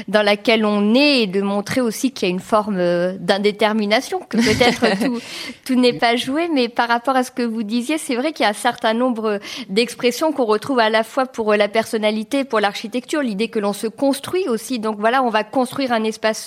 dans 0.09 0.23
laquelle 0.23 0.65
on 0.65 0.95
est 0.95 1.23
et 1.23 1.27
de 1.27 1.43
montrer 1.43 1.81
aussi 1.83 2.13
qu'il 2.13 2.29
y 2.29 2.31
a 2.31 2.35
une 2.35 2.41
forme 2.41 2.79
euh, 2.79 3.15
d'indétermination, 3.21 4.21
que 4.21 4.39
peut-être 4.39 4.99
tout, 5.05 5.21
tout 5.67 5.75
n'est 5.75 5.99
pas 5.99 6.17
joué, 6.17 6.49
mais 6.53 6.69
par 6.69 6.89
rapport 6.89 7.15
à 7.15 7.25
ce 7.25 7.31
que 7.31 7.43
vous 7.43 7.63
disiez, 7.63 7.99
c'est 7.99 8.17
vrai 8.17 8.33
qu'il 8.33 8.45
y 8.45 8.47
a 8.47 8.51
un 8.51 8.55
certain 8.55 8.95
nombre 8.95 9.39
d'expressions 9.69 10.33
qu'on 10.33 10.47
retrouve 10.47 10.79
à 10.79 10.89
la 10.89 11.05
fois 11.05 11.27
pour 11.27 11.55
la 11.55 11.69
personnalité, 11.69 12.45
pour 12.45 12.61
l'architecture, 12.61 13.23
l'idée 13.23 13.49
que 13.49 13.59
l'on 13.59 13.75
se 13.75 13.87
construit 13.87 14.49
aussi. 14.49 14.79
Donc 14.79 14.99
voilà, 14.99 15.23
on 15.23 15.31
va 15.31 15.45
construire 15.45 15.93
un 15.93 16.05
espace 16.05 16.38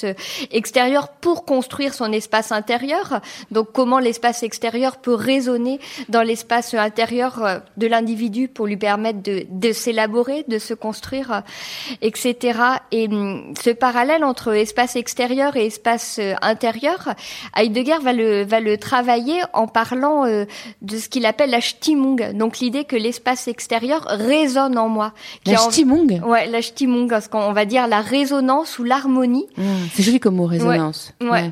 extérieur 0.52 1.10
pour 1.10 1.46
construire 1.46 1.94
son 1.94 2.12
espace 2.12 2.52
intérieur. 2.52 3.22
Donc 3.52 3.72
comment 3.74 4.00
l'espace 4.00 4.44
extérieur 4.44 4.98
peut 4.98 5.14
résonner 5.14 5.80
dans 6.10 6.22
l'espace 6.22 6.74
intérieur 6.74 7.44
euh, 7.44 7.60
de 7.78 7.88
l'individu 7.88 8.48
pour 8.48 8.68
lui 8.68 8.78
permettre 8.78 9.22
de, 9.22 9.46
de 9.50 9.72
s'élaborer, 9.72 10.46
de 10.48 10.60
se 10.60 10.74
construire, 10.74 11.32
euh, 11.32 11.98
etc. 12.02 12.60
Et 12.92 13.08
hum, 13.08 13.54
ce 13.62 13.70
parallèle 13.70 14.24
entre 14.24 14.54
espace 14.54 14.96
extérieur 14.96 15.56
et 15.56 15.66
espace 15.66 16.18
euh, 16.20 16.34
intérieur, 16.42 17.14
Heidegger 17.56 17.98
va 18.02 18.14
le, 18.14 18.44
va 18.44 18.60
le 18.60 18.78
travailler 18.78 19.42
en 19.54 19.68
parlant 19.68 20.26
de 20.26 20.98
ce 20.98 21.10
qu'il 21.10 21.26
appelle 21.26 21.50
la 21.50 21.62
Stimmung, 21.62 22.34
donc 22.34 22.60
l'idée 22.60 22.86
que 22.86 22.96
l'espace 22.96 23.48
extérieur 23.48 24.06
résonne 24.08 24.78
en 24.78 24.88
moi. 24.88 25.14
La 25.46 25.58
Stimmung? 25.58 26.22
Ouais, 26.26 26.48
la 26.48 26.62
Stimmung, 26.62 27.12
ce 27.20 27.30
qu'on 27.30 27.54
va 27.54 27.66
dire 27.66 27.88
la 27.88 28.02
résonance 28.02 28.80
ou 28.80 28.84
l'harmonie. 28.84 29.48
Mmh, 29.58 29.64
c'est 29.94 30.04
joli 30.04 30.20
comme 30.20 30.36
mot, 30.36 30.46
résonance. 30.46 31.14
ouais. 31.22 31.52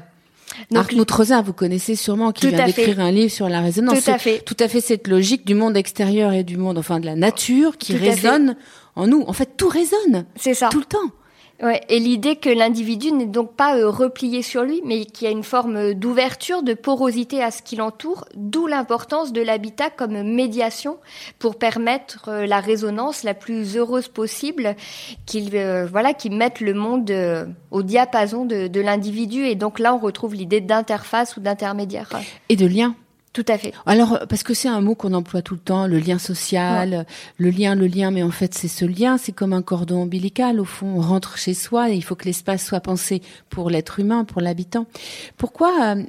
Donc, 0.72 0.92
Arnaud 0.92 1.06
Trezin, 1.06 1.42
vous 1.42 1.54
connaissez 1.54 1.96
sûrement, 1.96 2.32
qui 2.32 2.48
vient 2.48 2.66
d'écrire 2.66 3.00
un 3.00 3.12
livre 3.12 3.32
sur 3.32 3.48
la 3.48 3.62
résonance. 3.62 4.04
Tout 4.04 4.12
à 4.12 4.18
fait. 4.18 4.40
Tout 4.46 4.58
à 4.60 4.68
fait 4.68 4.82
cette 4.82 5.08
logique 5.08 5.46
du 5.46 5.54
monde 5.54 5.78
extérieur 5.78 6.34
et 6.34 6.44
du 6.44 6.58
monde, 6.58 6.78
enfin 6.78 7.00
de 7.00 7.06
la 7.06 7.16
nature, 7.16 7.78
qui 7.78 7.96
résonne 7.96 8.56
en 8.96 9.08
nous. 9.08 9.24
En 9.28 9.34
fait, 9.34 9.52
tout 9.56 9.70
résonne. 9.70 10.26
C'est 10.36 10.54
ça. 10.56 10.70
Tout 10.70 10.80
le 10.80 10.86
temps. 10.86 10.98
Ouais, 11.62 11.82
et 11.90 12.00
l'idée 12.00 12.38
que 12.38 12.50
l'individu 12.50 13.12
n'est 13.12 13.26
donc 13.26 13.54
pas 13.54 13.78
euh, 13.78 13.90
replié 13.90 14.42
sur 14.42 14.64
lui, 14.64 14.82
mais 14.86 15.04
qu'il 15.04 15.26
y 15.26 15.28
a 15.28 15.32
une 15.32 15.44
forme 15.44 15.76
euh, 15.76 15.94
d'ouverture, 15.94 16.64
de 16.64 16.74
porosité 16.74 17.44
à 17.44 17.52
ce 17.52 17.62
qui 17.62 17.76
l'entoure, 17.76 18.26
d'où 18.36 18.66
l'importance 18.66 19.34
de 19.34 19.42
l'habitat 19.42 19.90
comme 19.90 20.24
médiation 20.24 21.00
pour 21.38 21.58
permettre 21.58 22.30
euh, 22.30 22.46
la 22.46 22.62
résonance 22.62 23.24
la 23.24 23.34
plus 23.34 23.76
heureuse 23.76 24.08
possible, 24.08 24.78
qu'il 25.26 25.50
voilà, 25.92 26.14
qui 26.14 26.30
mette 26.30 26.62
le 26.62 26.74
monde 26.74 27.12
au 27.72 27.84
diapason 27.84 28.46
de, 28.46 28.68
de 28.68 28.82
l'individu. 28.82 29.46
Et 29.46 29.56
donc 29.56 29.80
là, 29.80 29.94
on 29.94 30.00
retrouve 30.00 30.36
l'idée 30.36 30.62
d'interface 30.62 31.38
ou 31.38 31.40
d'intermédiaire. 31.40 32.10
Et 32.50 32.56
de 32.56 32.66
lien. 32.66 32.96
Tout 33.40 33.54
à 33.54 33.58
fait. 33.58 33.74
Alors, 33.86 34.20
parce 34.28 34.44
que 34.44 34.54
c'est 34.54 34.68
un 34.68 34.82
mot 34.82 34.96
qu'on 34.96 35.14
emploie 35.14 35.42
tout 35.42 35.54
le 35.54 35.62
temps, 35.62 35.88
le 35.88 35.98
lien 35.98 36.20
social, 36.20 37.06
le 37.38 37.50
lien, 37.50 37.74
le 37.74 37.88
lien, 37.88 38.12
mais 38.12 38.22
en 38.22 38.32
fait, 38.32 38.54
c'est 38.54 38.68
ce 38.68 38.84
lien, 38.84 39.18
c'est 39.18 39.32
comme 39.32 39.54
un 39.54 39.62
cordon 39.62 40.02
ombilical. 40.02 40.60
Au 40.60 40.66
fond, 40.66 40.88
on 40.98 41.00
rentre 41.00 41.38
chez 41.38 41.54
soi 41.54 41.90
et 41.90 41.96
il 41.96 42.04
faut 42.04 42.16
que 42.16 42.26
l'espace 42.26 42.66
soit 42.66 42.82
pensé 42.82 43.22
pour 43.50 43.70
l'être 43.70 44.02
humain, 44.02 44.26
pour 44.26 44.42
l'habitant. 44.42 44.88
Pourquoi, 45.38 45.96
euh, 45.96 46.04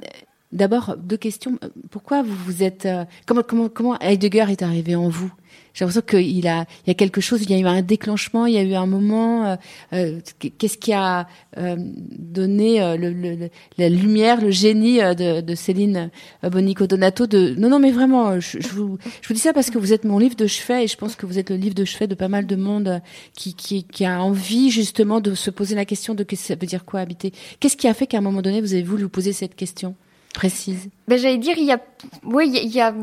d'abord, 0.51 0.95
deux 0.97 1.17
questions. 1.17 1.59
Pourquoi 1.89 2.23
vous 2.23 2.35
vous 2.35 2.63
êtes, 2.63 2.85
euh, 2.85 3.05
comment, 3.25 3.43
comment, 3.43 3.69
comment 3.69 3.99
Heidegger 3.99 4.45
est 4.49 4.61
arrivé 4.61 4.95
en 4.95 5.09
vous? 5.09 5.31
J'ai 5.73 5.85
l'impression 5.85 6.01
qu'il 6.01 6.47
a, 6.47 6.65
il 6.85 6.87
y 6.87 6.91
a 6.91 6.93
quelque 6.93 7.21
chose, 7.21 7.43
il 7.43 7.51
y 7.51 7.53
a 7.53 7.57
eu 7.57 7.65
un 7.65 7.81
déclenchement, 7.81 8.45
il 8.45 8.53
y 8.53 8.57
a 8.57 8.63
eu 8.63 8.73
un 8.73 8.85
moment. 8.85 9.45
Euh, 9.45 9.55
euh 9.93 10.19
Qu'est-ce 10.57 10.77
qui 10.77 10.91
a 10.91 11.27
euh, 11.57 11.75
donné 11.77 12.81
euh, 12.81 12.97
le, 12.97 13.11
le, 13.11 13.49
la 13.77 13.89
lumière, 13.89 14.41
le 14.41 14.51
génie 14.51 14.99
de, 14.99 15.39
de 15.41 15.55
Céline 15.55 16.09
Bonico 16.43 16.87
Donato 16.87 17.25
de 17.25 17.55
Non, 17.57 17.69
non, 17.69 17.79
mais 17.79 17.91
vraiment, 17.91 18.39
je, 18.39 18.59
je, 18.59 18.67
vous, 18.69 18.97
je 19.21 19.27
vous 19.27 19.33
dis 19.33 19.39
ça 19.39 19.53
parce 19.53 19.69
que 19.69 19.77
vous 19.77 19.93
êtes 19.93 20.03
mon 20.03 20.17
livre 20.19 20.35
de 20.35 20.47
chevet 20.47 20.83
et 20.83 20.87
je 20.87 20.97
pense 20.97 21.15
que 21.15 21.25
vous 21.25 21.39
êtes 21.39 21.49
le 21.49 21.55
livre 21.55 21.75
de 21.75 21.85
chevet 21.85 22.07
de 22.07 22.15
pas 22.15 22.27
mal 22.27 22.45
de 22.45 22.55
monde 22.55 23.01
qui, 23.33 23.53
qui, 23.53 23.85
qui 23.85 24.05
a 24.05 24.21
envie 24.21 24.71
justement 24.71 25.21
de 25.21 25.35
se 25.35 25.49
poser 25.49 25.75
la 25.75 25.85
question 25.85 26.15
de 26.15 26.23
qu'est-ce 26.23 26.41
que 26.41 26.47
ça 26.47 26.55
veut 26.55 26.67
dire 26.67 26.83
quoi 26.83 26.99
habiter. 26.99 27.31
Qu'est-ce 27.59 27.77
qui 27.77 27.87
a 27.87 27.93
fait 27.93 28.07
qu'à 28.07 28.17
un 28.17 28.21
moment 28.21 28.41
donné 28.41 28.59
vous 28.59 28.73
avez 28.73 28.83
voulu 28.83 29.03
vous 29.03 29.09
poser 29.09 29.31
cette 29.31 29.55
question? 29.55 29.95
Précise. 30.33 30.89
Ben, 31.07 31.17
J'allais 31.17 31.37
dire, 31.37 31.57
il 31.57 31.65
y 31.65 31.71
a, 31.71 31.79
oui, 32.23 32.49
il 32.53 32.71
y 32.71 32.81
a 32.81 32.93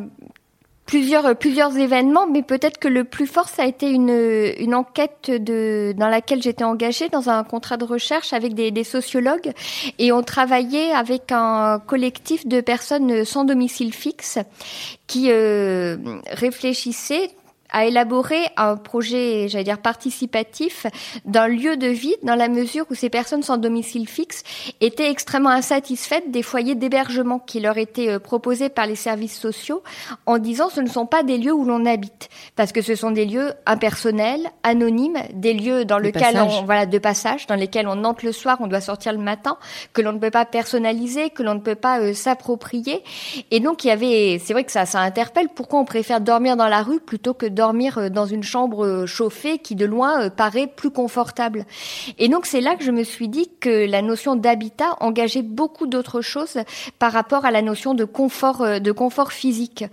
plusieurs 0.89 1.27
euh, 1.27 1.35
plusieurs 1.35 1.77
événements, 1.77 2.27
mais 2.27 2.43
peut-être 2.43 2.79
que 2.79 2.89
le 2.89 3.05
plus 3.05 3.27
fort 3.29 3.49
ça 3.49 3.63
a 3.63 3.67
été 3.67 3.91
une 3.91 4.53
une 4.59 4.75
enquête 4.75 5.31
de 5.31 5.95
dans 5.97 6.09
laquelle 6.09 6.43
j'étais 6.43 6.65
engagée 6.65 7.09
dans 7.09 7.29
un 7.29 7.45
contrat 7.45 7.77
de 7.77 7.85
recherche 7.85 8.33
avec 8.33 8.55
des, 8.55 8.73
des 8.73 8.85
sociologues. 8.85 9.53
Et 10.01 10.11
on 10.11 10.23
travaillait 10.23 10.91
avec 10.91 11.31
un 11.31 11.79
collectif 11.87 12.47
de 12.47 12.61
personnes 12.61 13.25
sans 13.25 13.45
domicile 13.45 13.93
fixe 13.93 14.39
qui 15.07 15.31
euh, 15.31 15.97
réfléchissaient 16.33 17.31
à 17.71 17.85
élaborer 17.87 18.47
un 18.57 18.77
projet, 18.77 19.49
j'allais 19.49 19.65
dire 19.65 19.79
participatif, 19.79 20.87
d'un 21.25 21.49
lieu 21.49 21.77
de 21.77 21.87
vie 21.87 22.17
dans 22.23 22.35
la 22.35 22.49
mesure 22.49 22.87
où 22.91 22.95
ces 22.95 23.11
personnes 23.11 23.43
sans 23.43 23.59
domicile 23.59 24.09
fixe 24.09 24.43
étaient 24.81 25.11
extrêmement 25.11 25.51
insatisfaites 25.51 26.31
des 26.31 26.43
foyers 26.43 26.75
d'hébergement 26.75 27.39
qui 27.39 27.61
leur 27.61 27.77
étaient 27.77 28.09
euh, 28.09 28.19
proposés 28.19 28.69
par 28.69 28.87
les 28.87 28.97
services 28.97 29.39
sociaux 29.39 29.83
en 30.27 30.39
disant 30.39 30.69
ce 30.71 30.81
ne 30.81 30.89
sont 30.89 31.07
pas 31.07 31.23
des 31.23 31.39
lieux 31.39 31.53
où 31.53 31.65
l'on 31.65 31.85
habite. 31.87 32.29
Parce 32.57 32.73
que 32.73 32.83
ce 32.83 32.95
sont 32.95 33.11
des 33.11 33.27
lieux 33.27 33.53
impersonnels, 33.67 34.49
anonymes, 34.63 35.19
des 35.33 35.53
lieux 35.53 35.85
dans 35.85 35.99
lesquels 35.99 36.39
on 36.39 36.65
voilà 36.65 36.87
de 36.87 36.99
passage 36.99 37.47
dans 37.47 37.55
lesquels 37.55 37.89
on 37.89 38.05
entre 38.05 38.25
le 38.25 38.33
soir, 38.33 38.59
on 38.61 38.67
doit 38.67 38.81
sortir 38.81 39.13
le 39.13 39.19
matin, 39.19 39.59
que 39.93 40.03
l'on 40.03 40.13
ne 40.13 40.19
peut 40.19 40.31
pas 40.31 40.45
personnaliser, 40.45 41.31
que 41.31 41.43
l'on 41.43 41.55
ne 41.55 41.61
peut 41.61 41.75
pas 41.75 42.01
euh, 42.01 42.15
s'approprier. 42.15 43.03
Et 43.51 43.61
donc 43.61 43.85
il 43.85 43.89
y 43.89 43.91
avait 43.91 44.41
c'est 44.43 44.53
vrai 44.53 44.65
que 44.65 44.73
ça 44.73 44.87
ça 44.87 45.01
interpelle. 45.01 45.49
Pourquoi 45.55 45.81
on 45.81 45.85
préfère 45.85 46.21
dormir 46.21 46.57
dans 46.57 46.69
la 46.69 46.83
rue 46.83 47.01
plutôt 47.01 47.35
que 47.35 47.47
dormir 47.59 47.99
euh, 47.99 48.09
dans 48.09 48.25
une 48.25 48.45
chambre 48.45 48.87
euh, 48.87 49.07
chauffée 49.07 49.59
qui 49.59 49.75
de 49.75 49.85
loin 49.85 50.23
euh, 50.23 50.31
paraît 50.31 50.69
plus 50.69 50.91
confortable. 50.91 51.67
Et 52.19 52.29
donc 52.29 52.47
c'est 52.47 52.61
là 52.61 52.77
que 52.77 52.85
je 52.85 52.93
me 52.93 53.03
suis 53.03 53.29
dit 53.29 53.51
que 53.61 53.85
la 53.85 54.01
notion 54.01 54.37
d'habitat 54.37 54.97
engageait 55.01 55.43
beaucoup 55.43 55.89
d'autres 55.89 56.21
choses 56.21 56.59
par 57.01 57.13
rapport 57.13 57.45
à 57.45 57.51
la 57.51 57.63
notion 57.63 57.95
de 57.95 58.05
confort, 58.05 58.81
de 58.81 58.93
confort 58.93 59.33
physique. 59.33 59.85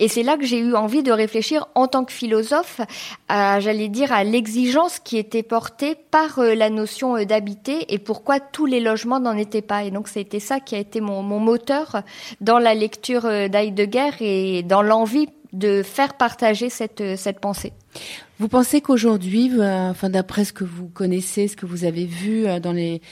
Et 0.00 0.08
c'est 0.08 0.24
là 0.24 0.36
que 0.36 0.44
j'ai 0.44 0.58
eu 0.58 0.74
envie 0.74 1.04
de 1.04 1.12
réfléchir 1.12 1.66
en 1.76 1.86
tant 1.86 2.04
que 2.04 2.12
philosophe, 2.12 2.80
à, 3.28 3.60
j'allais 3.60 3.88
dire, 3.88 4.12
à 4.12 4.24
l'exigence 4.24 4.98
qui 4.98 5.16
était 5.16 5.44
portée 5.44 5.94
par 6.10 6.40
la 6.40 6.70
notion 6.70 7.22
d'habiter 7.24 7.94
et 7.94 7.98
pourquoi 7.98 8.40
tous 8.40 8.66
les 8.66 8.80
logements 8.80 9.20
n'en 9.20 9.36
étaient 9.36 9.62
pas. 9.62 9.84
Et 9.84 9.90
donc 9.90 10.08
c'était 10.08 10.40
ça 10.40 10.58
qui 10.58 10.74
a 10.74 10.78
été 10.78 11.00
mon, 11.00 11.22
mon 11.22 11.38
moteur 11.38 12.02
dans 12.40 12.58
la 12.58 12.74
lecture 12.74 13.22
d'Heidegger 13.22 14.10
et 14.20 14.62
dans 14.62 14.82
l'envie 14.82 15.28
de 15.52 15.82
faire 15.82 16.14
partager 16.14 16.70
cette, 16.70 17.00
euh, 17.02 17.16
cette 17.16 17.38
pensée. 17.38 17.72
Vous 18.38 18.48
pensez 18.48 18.80
qu'aujourd'hui, 18.80 19.50
euh, 19.52 19.90
enfin 19.90 20.08
d'après 20.08 20.44
ce 20.44 20.52
que 20.52 20.64
vous 20.64 20.88
connaissez, 20.88 21.46
ce 21.46 21.56
que 21.56 21.66
vous 21.66 21.84
avez 21.84 22.06
vu 22.06 22.46
euh, 22.46 22.58
dans 22.58 22.72
les 22.72 23.02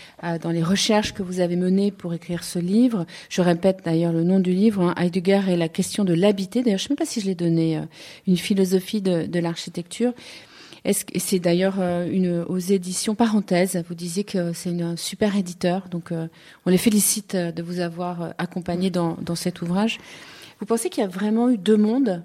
dans 0.42 0.50
les 0.50 0.62
recherches 0.62 1.12
que 1.12 1.22
vous 1.22 1.40
avez 1.40 1.56
menées 1.56 1.90
pour 1.90 2.14
écrire 2.14 2.42
ce 2.42 2.58
livre, 2.58 3.06
je 3.28 3.42
répète 3.42 3.80
d'ailleurs 3.84 4.12
le 4.12 4.24
nom 4.24 4.40
du 4.40 4.52
livre, 4.52 4.82
hein, 4.82 4.94
Heidegger 4.96 5.42
et 5.48 5.56
la 5.56 5.68
question 5.68 6.04
de 6.04 6.14
l'habiter. 6.14 6.62
D'ailleurs, 6.62 6.78
je 6.78 6.84
ne 6.84 6.88
sais 6.88 6.92
même 6.92 6.98
pas 6.98 7.04
si 7.04 7.20
je 7.20 7.26
l'ai 7.26 7.34
donné, 7.34 7.80
une 8.26 8.36
philosophie 8.36 9.02
de, 9.02 9.26
de 9.26 9.38
l'architecture. 9.38 10.12
Est-ce 10.84 11.04
c'est 11.18 11.38
d'ailleurs 11.38 11.78
une 11.78 12.42
aux 12.48 12.58
éditions 12.58 13.14
parenthèse 13.14 13.82
Vous 13.88 13.94
disiez 13.94 14.24
que 14.24 14.52
c'est 14.54 14.80
un 14.80 14.96
super 14.96 15.36
éditeur, 15.36 15.88
donc 15.90 16.10
on 16.12 16.70
les 16.70 16.78
félicite 16.78 17.36
de 17.36 17.62
vous 17.62 17.80
avoir 17.80 18.34
accompagné 18.38 18.90
dans 18.90 19.16
dans 19.20 19.36
cet 19.36 19.60
ouvrage. 19.60 19.98
Vous 20.60 20.66
pensez 20.66 20.90
qu'il 20.90 21.02
y 21.02 21.06
a 21.06 21.08
vraiment 21.08 21.48
eu 21.48 21.56
deux 21.56 21.78
mondes? 21.78 22.22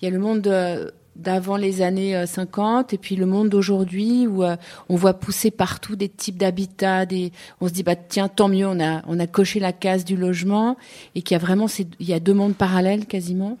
Il 0.00 0.06
y 0.06 0.08
a 0.08 0.10
le 0.10 0.18
monde 0.18 0.46
euh, 0.46 0.90
d'avant 1.16 1.56
les 1.56 1.82
années 1.82 2.26
50 2.26 2.92
euh, 2.92 2.94
et 2.94 2.98
puis 2.98 3.14
le 3.14 3.26
monde 3.26 3.50
d'aujourd'hui 3.50 4.26
où 4.26 4.42
euh, 4.42 4.56
on 4.88 4.96
voit 4.96 5.14
pousser 5.14 5.50
partout 5.50 5.94
des 5.94 6.08
types 6.08 6.38
d'habitats 6.38 7.06
des 7.06 7.30
on 7.60 7.68
se 7.68 7.72
dit 7.72 7.82
bah 7.82 7.94
tiens 7.94 8.28
tant 8.28 8.48
mieux 8.48 8.66
on 8.66 8.80
a 8.80 9.02
on 9.06 9.20
a 9.20 9.26
coché 9.26 9.60
la 9.60 9.72
case 9.72 10.04
du 10.04 10.16
logement 10.16 10.76
et 11.14 11.22
qu'il 11.22 11.34
y 11.34 11.40
a 11.40 11.44
vraiment 11.44 11.66
il 12.00 12.08
y 12.08 12.14
a 12.14 12.20
deux 12.20 12.34
mondes 12.34 12.54
parallèles 12.54 13.06
quasiment? 13.06 13.58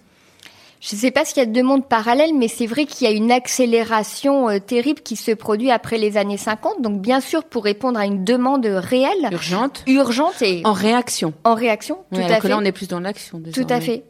Je 0.80 0.96
ne 0.96 1.00
sais 1.00 1.10
pas 1.10 1.24
s'il 1.24 1.38
y 1.38 1.40
a 1.40 1.46
deux 1.46 1.62
mondes 1.62 1.88
parallèles, 1.88 2.34
mais 2.34 2.46
c'est 2.46 2.66
vrai 2.66 2.84
qu'il 2.84 3.08
y 3.08 3.10
a 3.10 3.14
une 3.14 3.32
accélération 3.32 4.48
terrible 4.60 5.00
qui 5.00 5.16
se 5.16 5.30
produit 5.30 5.70
après 5.70 5.96
les 5.96 6.18
années 6.18 6.36
50. 6.36 6.82
Donc, 6.82 7.00
bien 7.00 7.22
sûr, 7.22 7.42
pour 7.44 7.64
répondre 7.64 7.98
à 7.98 8.04
une 8.04 8.22
demande 8.22 8.66
réelle, 8.66 9.30
urgente, 9.32 9.82
urgente 9.86 10.42
et 10.42 10.60
en 10.64 10.74
réaction. 10.74 11.32
En 11.44 11.54
réaction, 11.54 12.00
tout 12.12 12.20
à 12.20 12.38
fait. 12.38 12.48
là, 12.48 12.58
on 12.58 12.64
est 12.66 12.72
plus 12.72 12.88
dans 12.88 13.00
l'action. 13.00 13.40
Tout 13.54 13.66
à 13.70 13.80
fait. 13.80 14.04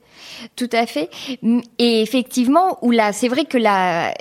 Tout 0.56 0.70
à 0.72 0.86
fait. 0.86 1.10
Et 1.78 2.02
effectivement, 2.02 2.78
où 2.82 2.90
là, 2.90 3.12
c'est 3.12 3.28
vrai 3.28 3.44
que 3.44 3.58
la, 3.58 4.14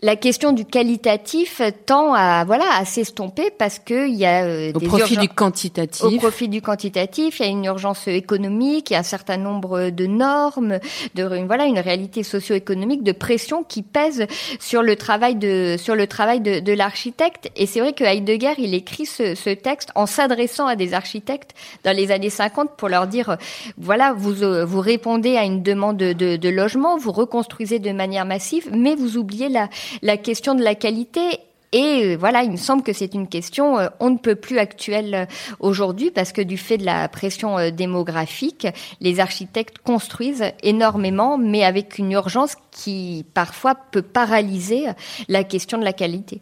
la 0.00 0.14
question 0.14 0.52
du 0.52 0.64
qualitatif 0.64 1.60
tend 1.84 2.14
à 2.14 2.44
voilà 2.44 2.66
à 2.76 2.84
s'estomper 2.84 3.50
parce 3.50 3.80
que 3.80 4.08
il 4.08 4.14
y 4.14 4.26
a 4.26 4.44
euh, 4.44 4.72
au 4.72 4.78
profit 4.78 5.16
du 5.16 5.28
quantitatif. 5.28 6.04
Au 6.04 6.16
profit 6.18 6.48
du 6.48 6.62
quantitatif, 6.62 7.40
il 7.40 7.46
y 7.46 7.48
a 7.48 7.50
une 7.50 7.64
urgence 7.64 8.06
économique, 8.06 8.90
il 8.90 8.92
y 8.92 8.96
a 8.96 9.00
un 9.00 9.02
certain 9.02 9.38
nombre 9.38 9.90
de 9.90 10.06
normes, 10.06 10.78
de 11.16 11.44
voilà 11.46 11.64
une 11.64 11.80
réalité 11.80 12.22
socio-économique 12.22 13.02
de 13.02 13.10
pression 13.10 13.64
qui 13.64 13.82
pèse 13.82 14.26
sur 14.60 14.84
le 14.84 14.94
travail 14.94 15.34
de 15.34 15.74
sur 15.76 15.96
le 15.96 16.06
travail 16.06 16.40
de, 16.40 16.60
de 16.60 16.72
l'architecte. 16.72 17.50
Et 17.56 17.66
c'est 17.66 17.80
vrai 17.80 17.92
que 17.92 18.04
Heidegger 18.04 18.54
il 18.58 18.74
écrit 18.74 19.04
ce, 19.06 19.34
ce 19.34 19.50
texte 19.50 19.90
en 19.96 20.06
s'adressant 20.06 20.68
à 20.68 20.76
des 20.76 20.94
architectes 20.94 21.56
dans 21.82 21.96
les 21.96 22.12
années 22.12 22.30
50 22.30 22.76
pour 22.76 22.88
leur 22.88 23.08
dire 23.08 23.36
voilà 23.76 24.12
vous 24.12 24.44
euh, 24.44 24.64
vous 24.64 24.80
répondez 24.80 25.36
à 25.36 25.42
une 25.42 25.64
demande 25.64 25.96
de, 25.96 26.12
de, 26.12 26.36
de 26.36 26.48
logement, 26.48 26.96
vous 26.98 27.10
reconstruisez 27.10 27.80
de 27.80 27.90
manière 27.90 28.26
massive, 28.26 28.68
mais 28.72 28.94
vous 28.94 29.16
oubliez 29.16 29.48
la 29.48 29.68
la 30.02 30.16
question 30.16 30.54
de 30.54 30.62
la 30.62 30.74
qualité 30.74 31.40
et 31.72 32.02
euh, 32.04 32.16
voilà, 32.16 32.42
il 32.42 32.50
me 32.50 32.56
semble 32.56 32.82
que 32.82 32.92
c'est 32.92 33.14
une 33.14 33.28
question 33.28 33.78
euh, 33.78 33.88
on 34.00 34.10
ne 34.10 34.16
peut 34.16 34.34
plus 34.34 34.58
actuelle 34.58 35.14
euh, 35.14 35.26
aujourd'hui 35.60 36.10
parce 36.10 36.32
que 36.32 36.40
du 36.40 36.56
fait 36.56 36.78
de 36.78 36.84
la 36.84 37.08
pression 37.08 37.70
démographique, 37.70 38.66
les 39.00 39.20
architectes 39.20 39.78
construisent 39.78 40.52
énormément, 40.62 41.36
mais 41.36 41.64
avec 41.64 41.98
une 41.98 42.12
urgence 42.12 42.56
qui 42.70 43.26
parfois 43.34 43.74
peut 43.74 44.02
paralyser 44.02 44.86
la 45.28 45.44
question 45.44 45.78
de 45.78 45.84
la 45.84 45.92
qualité. 45.92 46.40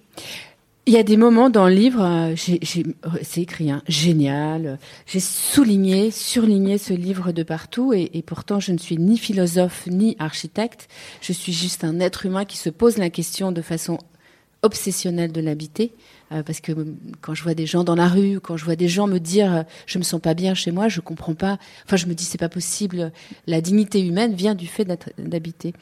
Il 0.88 0.92
y 0.92 0.98
a 0.98 1.02
des 1.02 1.16
moments 1.16 1.50
dans 1.50 1.66
le 1.66 1.74
livre, 1.74 2.34
c'est 2.36 3.40
écrit, 3.40 3.72
hein, 3.72 3.82
génial. 3.88 4.78
J'ai 5.06 5.18
souligné, 5.18 6.12
surligné 6.12 6.78
ce 6.78 6.94
livre 6.94 7.32
de 7.32 7.42
partout, 7.42 7.92
et, 7.92 8.08
et, 8.14 8.22
pourtant 8.22 8.60
je 8.60 8.70
ne 8.70 8.78
suis 8.78 8.96
ni 8.96 9.18
philosophe 9.18 9.88
ni 9.88 10.14
architecte. 10.20 10.86
Je 11.20 11.32
suis 11.32 11.52
juste 11.52 11.82
un 11.82 11.98
être 11.98 12.24
humain 12.24 12.44
qui 12.44 12.56
se 12.56 12.70
pose 12.70 12.98
la 12.98 13.10
question 13.10 13.50
de 13.50 13.62
façon 13.62 13.98
obsessionnelle 14.62 15.32
de 15.32 15.40
l'habiter. 15.40 15.92
Euh, 16.32 16.42
parce 16.42 16.60
que 16.60 16.72
quand 17.20 17.34
je 17.34 17.42
vois 17.42 17.54
des 17.54 17.66
gens 17.66 17.84
dans 17.84 17.94
la 17.94 18.08
rue, 18.08 18.40
quand 18.40 18.56
je 18.56 18.64
vois 18.64 18.74
des 18.74 18.88
gens 18.88 19.06
me 19.06 19.18
dire 19.18 19.54
euh, 19.54 19.62
je 19.86 19.98
me 19.98 20.02
sens 20.02 20.20
pas 20.20 20.34
bien 20.34 20.54
chez 20.54 20.72
moi, 20.72 20.88
je 20.88 21.00
comprends 21.00 21.34
pas. 21.34 21.58
Enfin, 21.84 21.96
je 21.96 22.06
me 22.06 22.14
dis 22.14 22.24
c'est 22.24 22.38
pas 22.38 22.48
possible. 22.48 23.12
La 23.46 23.60
dignité 23.60 24.04
humaine 24.04 24.34
vient 24.34 24.54
du 24.54 24.66
fait 24.66 24.84
d'habiter. 25.18 25.72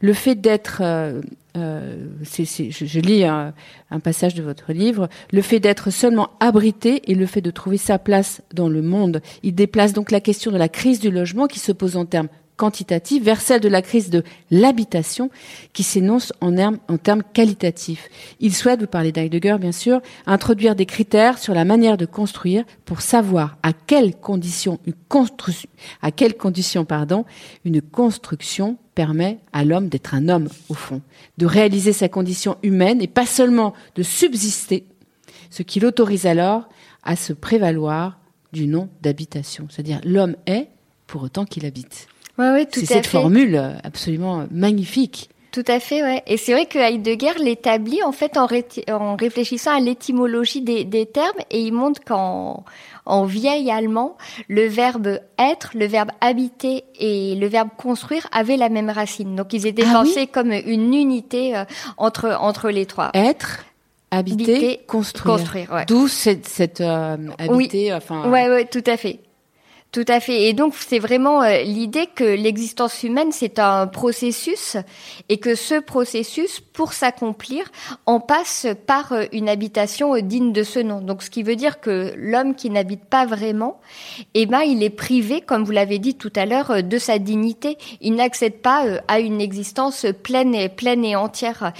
Le 0.00 0.12
fait 0.12 0.34
d'être, 0.34 0.82
euh, 0.82 1.22
euh 1.56 2.06
je, 2.22 3.00
lis 3.00 3.24
un, 3.24 3.54
passage 4.02 4.34
de 4.34 4.42
votre 4.42 4.72
livre, 4.72 5.08
le 5.32 5.40
fait 5.40 5.60
d'être 5.60 5.90
seulement 5.90 6.30
abrité 6.40 7.10
et 7.10 7.14
le 7.14 7.26
fait 7.26 7.40
de 7.40 7.50
trouver 7.50 7.78
sa 7.78 7.98
place 7.98 8.42
dans 8.52 8.68
le 8.68 8.82
monde. 8.82 9.22
Il 9.42 9.54
déplace 9.54 9.94
donc 9.94 10.10
la 10.10 10.20
question 10.20 10.50
de 10.50 10.58
la 10.58 10.68
crise 10.68 11.00
du 11.00 11.10
logement 11.10 11.46
qui 11.46 11.60
se 11.60 11.72
pose 11.72 11.96
en 11.96 12.04
termes 12.04 12.28
quantitative 12.56 13.24
vers 13.24 13.40
celle 13.40 13.60
de 13.60 13.68
la 13.68 13.82
crise 13.82 14.10
de 14.10 14.22
l'habitation 14.50 15.30
qui 15.72 15.82
s'énonce 15.82 16.32
en, 16.40 16.54
termes 16.98 17.22
qualitatifs. 17.32 18.08
Il 18.40 18.54
souhaite, 18.54 18.80
vous 18.80 18.86
parlez 18.86 19.12
d'Heidegger 19.12 19.56
bien 19.60 19.72
sûr, 19.72 20.00
introduire 20.26 20.74
des 20.74 20.86
critères 20.86 21.38
sur 21.38 21.54
la 21.54 21.64
manière 21.64 21.96
de 21.96 22.06
construire 22.06 22.64
pour 22.84 23.00
savoir 23.00 23.56
à 23.62 23.72
quelles 23.72 24.14
conditions 24.16 24.78
une 24.84 24.94
construction 27.82 28.76
permet 28.94 29.38
à 29.52 29.64
l'homme 29.64 29.88
d'être 29.88 30.14
un 30.14 30.28
homme 30.28 30.48
au 30.68 30.74
fond, 30.74 31.02
de 31.38 31.46
réaliser 31.46 31.92
sa 31.92 32.08
condition 32.08 32.56
humaine 32.62 33.02
et 33.02 33.08
pas 33.08 33.26
seulement 33.26 33.74
de 33.96 34.02
subsister, 34.02 34.86
ce 35.50 35.62
qui 35.62 35.80
l'autorise 35.80 36.26
alors 36.26 36.68
à 37.02 37.16
se 37.16 37.32
prévaloir 37.32 38.18
du 38.52 38.66
nom 38.66 38.88
d'habitation. 39.02 39.66
C'est-à-dire 39.68 40.00
l'homme 40.04 40.36
est 40.46 40.68
pour 41.06 41.22
autant 41.22 41.44
qu'il 41.44 41.66
habite. 41.66 42.06
Ouais, 42.38 42.50
ouais, 42.50 42.66
tout 42.66 42.80
c'est 42.80 42.86
cette 42.86 43.06
formule 43.06 43.78
absolument 43.84 44.46
magnifique. 44.50 45.30
Tout 45.54 45.62
à 45.68 45.78
fait, 45.78 46.02
ouais. 46.02 46.20
Et 46.26 46.36
c'est 46.36 46.52
vrai 46.52 46.66
que 46.66 46.78
Heidegger 46.78 47.34
l'établit 47.38 48.02
en 48.02 48.10
fait 48.10 48.36
en, 48.36 48.48
en 48.90 49.14
réfléchissant 49.14 49.70
à 49.70 49.78
l'étymologie 49.78 50.62
des, 50.62 50.82
des, 50.82 51.06
termes 51.06 51.38
et 51.48 51.60
il 51.60 51.72
montre 51.72 52.00
qu'en 52.04 52.64
en 53.06 53.24
vieil 53.24 53.70
allemand, 53.70 54.16
le 54.48 54.66
verbe 54.66 55.20
être, 55.38 55.70
le 55.74 55.86
verbe 55.86 56.10
habiter 56.20 56.82
et 56.98 57.36
le 57.36 57.46
verbe 57.46 57.68
construire 57.76 58.26
avaient 58.32 58.56
la 58.56 58.68
même 58.68 58.90
racine. 58.90 59.36
Donc 59.36 59.52
ils 59.52 59.64
étaient 59.68 59.84
ah 59.86 59.92
pensés 59.92 60.26
comme 60.26 60.50
une 60.50 60.92
unité 60.92 61.56
euh, 61.56 61.64
entre 61.98 62.36
entre 62.40 62.70
les 62.70 62.86
trois. 62.86 63.12
Être, 63.14 63.64
habiter, 64.10 64.80
construire. 64.88 65.36
construire 65.36 65.70
ouais. 65.70 65.84
D'où 65.86 66.08
cette, 66.08 66.48
cette 66.48 66.80
euh, 66.80 67.16
habiter, 67.38 67.90
oui. 67.90 67.92
enfin. 67.92 68.28
Ouais, 68.28 68.48
ouais, 68.48 68.64
tout 68.64 68.82
à 68.88 68.96
fait. 68.96 69.20
Tout 69.94 70.04
à 70.08 70.18
fait. 70.18 70.48
Et 70.48 70.54
donc, 70.54 70.74
c'est 70.74 70.98
vraiment 70.98 71.40
euh, 71.44 71.62
l'idée 71.62 72.08
que 72.12 72.24
l'existence 72.24 73.04
humaine, 73.04 73.30
c'est 73.30 73.60
un 73.60 73.86
processus 73.86 74.76
et 75.28 75.38
que 75.38 75.54
ce 75.54 75.78
processus, 75.78 76.58
pour 76.58 76.94
s'accomplir, 76.94 77.70
en 78.04 78.18
passe 78.18 78.66
par 78.88 79.12
euh, 79.12 79.26
une 79.30 79.48
habitation 79.48 80.16
euh, 80.16 80.20
digne 80.20 80.52
de 80.52 80.64
ce 80.64 80.80
nom. 80.80 81.00
Donc, 81.00 81.22
ce 81.22 81.30
qui 81.30 81.44
veut 81.44 81.54
dire 81.54 81.78
que 81.78 82.12
l'homme 82.16 82.56
qui 82.56 82.70
n'habite 82.70 83.04
pas 83.04 83.24
vraiment, 83.24 83.78
eh 84.34 84.46
ben, 84.46 84.62
il 84.62 84.82
est 84.82 84.90
privé, 84.90 85.40
comme 85.40 85.62
vous 85.62 85.70
l'avez 85.70 86.00
dit 86.00 86.16
tout 86.16 86.32
à 86.34 86.44
l'heure, 86.44 86.82
de 86.82 86.98
sa 86.98 87.20
dignité. 87.20 87.78
Il 88.00 88.16
n'accède 88.16 88.62
pas 88.62 88.82
à 89.06 89.20
une 89.20 89.40
existence 89.40 90.06
pleine 90.24 90.56
et, 90.56 90.68
pleine 90.68 91.04
et 91.04 91.14
entière. 91.14 91.72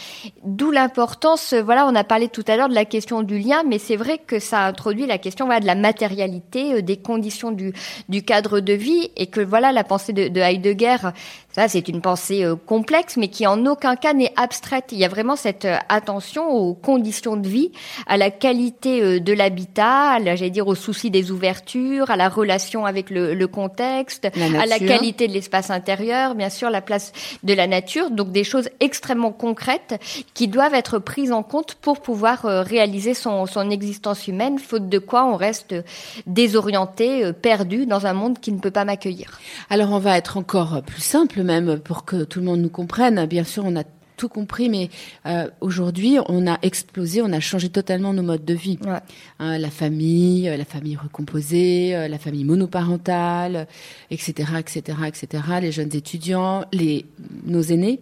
D'où 0.44 0.71
l'importance, 0.71 1.52
voilà, 1.52 1.85
on 1.88 1.97
a 1.97 2.04
parlé 2.04 2.28
tout 2.28 2.44
à 2.47 2.56
l'heure 2.56 2.68
de 2.68 2.75
la 2.75 2.85
question 2.85 3.25
du 3.25 3.40
lien, 3.40 3.64
mais 3.66 3.80
c'est 3.80 3.97
vrai 3.97 4.18
que 4.18 4.38
ça 4.38 4.66
introduit 4.66 5.06
la 5.06 5.18
question 5.18 5.47
voilà, 5.47 5.59
de 5.59 5.66
la 5.66 5.75
matérialité, 5.75 6.80
des 6.80 6.97
conditions 6.97 7.50
du 7.50 7.72
du 8.08 8.22
cadre 8.22 8.60
de 8.60 8.72
vie 8.72 9.10
et 9.16 9.26
que 9.26 9.40
voilà 9.40 9.72
la 9.72 9.84
pensée 9.84 10.12
de, 10.12 10.28
de 10.28 10.40
Heidegger 10.40 10.96
ça, 11.54 11.68
c'est 11.68 11.86
une 11.86 12.00
pensée 12.00 12.42
euh, 12.42 12.56
complexe, 12.56 13.16
mais 13.16 13.28
qui 13.28 13.46
en 13.46 13.64
aucun 13.66 13.94
cas 13.94 14.12
n'est 14.12 14.32
abstraite. 14.34 14.86
Il 14.90 14.98
y 14.98 15.04
a 15.04 15.08
vraiment 15.08 15.36
cette 15.36 15.66
euh, 15.66 15.76
attention 15.88 16.48
aux 16.50 16.74
conditions 16.74 17.36
de 17.36 17.46
vie, 17.46 17.70
à 18.08 18.16
la 18.16 18.30
qualité 18.30 19.00
euh, 19.00 19.20
de 19.20 19.32
l'habitat, 19.32 20.18
j'allais 20.24 20.50
dire 20.50 20.66
aux 20.66 20.74
soucis 20.74 21.12
des 21.12 21.30
ouvertures, 21.30 22.10
à 22.10 22.16
la 22.16 22.28
relation 22.28 22.86
avec 22.86 23.08
le, 23.08 23.34
le 23.34 23.46
contexte, 23.46 24.24
à 24.24 24.66
la 24.66 24.78
qualité 24.80 25.28
de 25.28 25.32
l'espace 25.32 25.70
intérieur, 25.70 26.34
bien 26.34 26.50
sûr, 26.50 26.70
la 26.70 26.80
place 26.80 27.12
de 27.44 27.54
la 27.54 27.68
nature. 27.68 28.10
Donc 28.10 28.32
des 28.32 28.42
choses 28.42 28.68
extrêmement 28.80 29.30
concrètes 29.30 30.00
qui 30.34 30.48
doivent 30.48 30.74
être 30.74 30.98
prises 30.98 31.30
en 31.30 31.44
compte 31.44 31.76
pour 31.76 32.00
pouvoir 32.00 32.42
réaliser 32.42 33.14
son, 33.14 33.46
son 33.46 33.70
existence 33.70 34.26
humaine, 34.26 34.58
faute 34.58 34.88
de 34.88 34.98
quoi 34.98 35.24
on 35.26 35.36
reste 35.36 35.74
désorienté, 36.26 37.32
perdu 37.32 37.86
dans 37.86 38.06
un 38.06 38.12
monde 38.12 38.40
qui 38.40 38.50
ne 38.50 38.58
peut 38.58 38.72
pas 38.72 38.84
m'accueillir. 38.84 39.38
Alors 39.70 39.92
on 39.92 39.98
va 39.98 40.18
être 40.18 40.36
encore 40.36 40.82
plus 40.82 41.02
simple 41.02 41.43
même 41.44 41.78
pour 41.78 42.04
que 42.04 42.24
tout 42.24 42.40
le 42.40 42.46
monde 42.46 42.61
nous 42.61 42.70
comprenne. 42.70 43.26
Bien 43.26 43.44
sûr, 43.44 43.64
on 43.64 43.76
a 43.76 43.85
tout 44.16 44.29
compris, 44.29 44.68
mais 44.68 44.90
euh, 45.27 45.48
aujourd'hui, 45.61 46.18
on 46.29 46.46
a 46.46 46.59
explosé, 46.62 47.22
on 47.22 47.33
a 47.33 47.40
changé 47.40 47.68
totalement 47.68 48.12
nos 48.12 48.22
modes 48.22 48.44
de 48.44 48.55
vie. 48.55 48.79
Hein, 49.38 49.59
la 49.59 49.70
famille, 49.70 50.48
euh, 50.48 50.57
la 50.57 50.64
famille 50.64 50.96
recomposée, 50.96 51.94
euh, 51.94 52.09
la 52.09 52.18
famille 52.18 52.44
monoparentale, 52.44 53.66
etc., 54.11 54.53
etc., 54.59 54.98
etc. 55.07 55.42
Les 55.61 55.72
jeunes 55.72 55.94
étudiants, 55.94 56.64
les 56.72 57.07
nos 57.44 57.62
aînés 57.62 58.00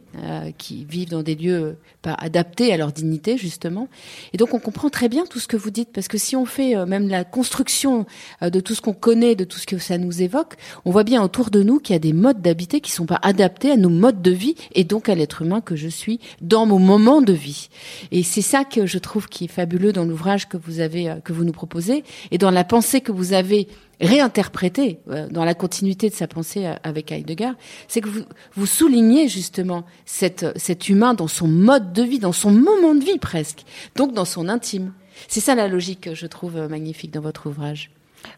qui 0.59 0.85
vivent 0.85 1.11
dans 1.11 1.23
des 1.23 1.35
lieux 1.35 1.77
pas 2.01 2.15
adaptés 2.15 2.73
à 2.73 2.77
leur 2.77 2.93
dignité 2.93 3.37
justement. 3.37 3.89
Et 4.33 4.37
donc, 4.37 4.55
on 4.55 4.59
comprend 4.59 4.91
très 4.91 5.09
bien 5.09 5.25
tout 5.27 5.39
ce 5.39 5.49
que 5.49 5.57
vous 5.57 5.71
dites, 5.71 5.91
parce 5.93 6.09
que 6.09 6.19
si 6.19 6.37
on 6.37 6.45
fait 6.47 6.75
même 6.87 7.09
la 7.09 7.25
construction 7.25 8.07
de 8.41 8.61
tout 8.61 8.75
ce 8.75 8.81
qu'on 8.81 8.93
connaît, 8.93 9.35
de 9.35 9.45
tout 9.45 9.59
ce 9.59 9.67
que 9.67 9.79
ça 9.79 9.99
nous 9.99 10.23
évoque, 10.23 10.55
on 10.85 10.91
voit 10.91 11.05
bien 11.05 11.23
autour 11.23 11.51
de 11.51 11.63
nous 11.63 11.79
qu'il 11.79 11.95
y 11.95 11.97
a 11.97 12.01
des 12.01 12.13
modes 12.13 12.41
d'habiter 12.41 12.81
qui 12.81 12.91
sont 12.91 13.07
pas 13.07 13.21
adaptés 13.23 13.71
à 13.71 13.77
nos 13.77 13.89
modes 13.89 14.23
de 14.23 14.31
vie 14.31 14.55
et 14.75 14.85
donc 14.85 15.09
à 15.09 15.15
l'être 15.15 15.43
humain 15.43 15.61
que 15.61 15.77
je 15.77 15.89
suis 15.89 16.02
dans 16.41 16.67
mon 16.67 16.79
moment 16.79 17.23
de 17.23 17.33
vie. 17.33 17.69
Et 18.11 18.23
c'est 18.23 18.43
ça 18.43 18.65
que 18.65 18.87
je 18.87 18.99
trouve 18.99 19.29
qui 19.29 19.45
est 19.45 19.49
fabuleux 19.49 19.93
dans 19.93 20.05
l'ouvrage 20.05 20.49
que 20.49 20.57
vous 20.57 20.81
avez, 20.81 21.09
euh, 21.09 21.17
que 21.17 21.33
vous 21.33 21.45
nous 21.45 21.53
proposez, 21.53 22.05
et 22.31 22.39
dans 22.39 22.51
la 22.51 22.65
pensée 22.65 23.01
que 23.01 23.13
vous 23.13 23.33
avez 23.33 23.69
réinterprétée 24.01 24.99
euh, 25.09 25.29
dans 25.29 25.45
la 25.45 25.55
continuité 25.55 26.09
de 26.09 26.15
sa 26.15 26.27
pensée 26.27 26.67
euh, 26.67 26.75
avec 26.83 27.13
Heidegger, 27.13 27.53
c'est 27.89 28.01
que 28.01 28.09
vous, 28.09 28.23
vous 28.55 28.67
soulignez 28.67 29.29
justement 29.29 29.85
cette, 30.05 30.47
cet 30.59 30.89
humain 30.89 31.15
dans 31.15 31.29
son 31.29 31.49
mode 31.49 31.93
de 31.93 32.03
vie, 32.03 32.19
dans 32.19 32.33
son 32.33 32.51
moment 32.51 32.95
de 32.95 33.05
vie 33.05 33.19
presque, 33.19 33.63
donc 33.97 34.13
dans 34.13 34.25
son 34.25 34.49
intime. 34.49 34.93
C'est 35.29 35.41
ça 35.41 35.55
la 35.55 35.69
logique 35.69 36.01
que 36.01 36.15
je 36.15 36.27
trouve 36.27 36.57
magnifique 36.69 37.13
dans 37.13 37.21
votre 37.21 37.49
ouvrage. 37.49 37.91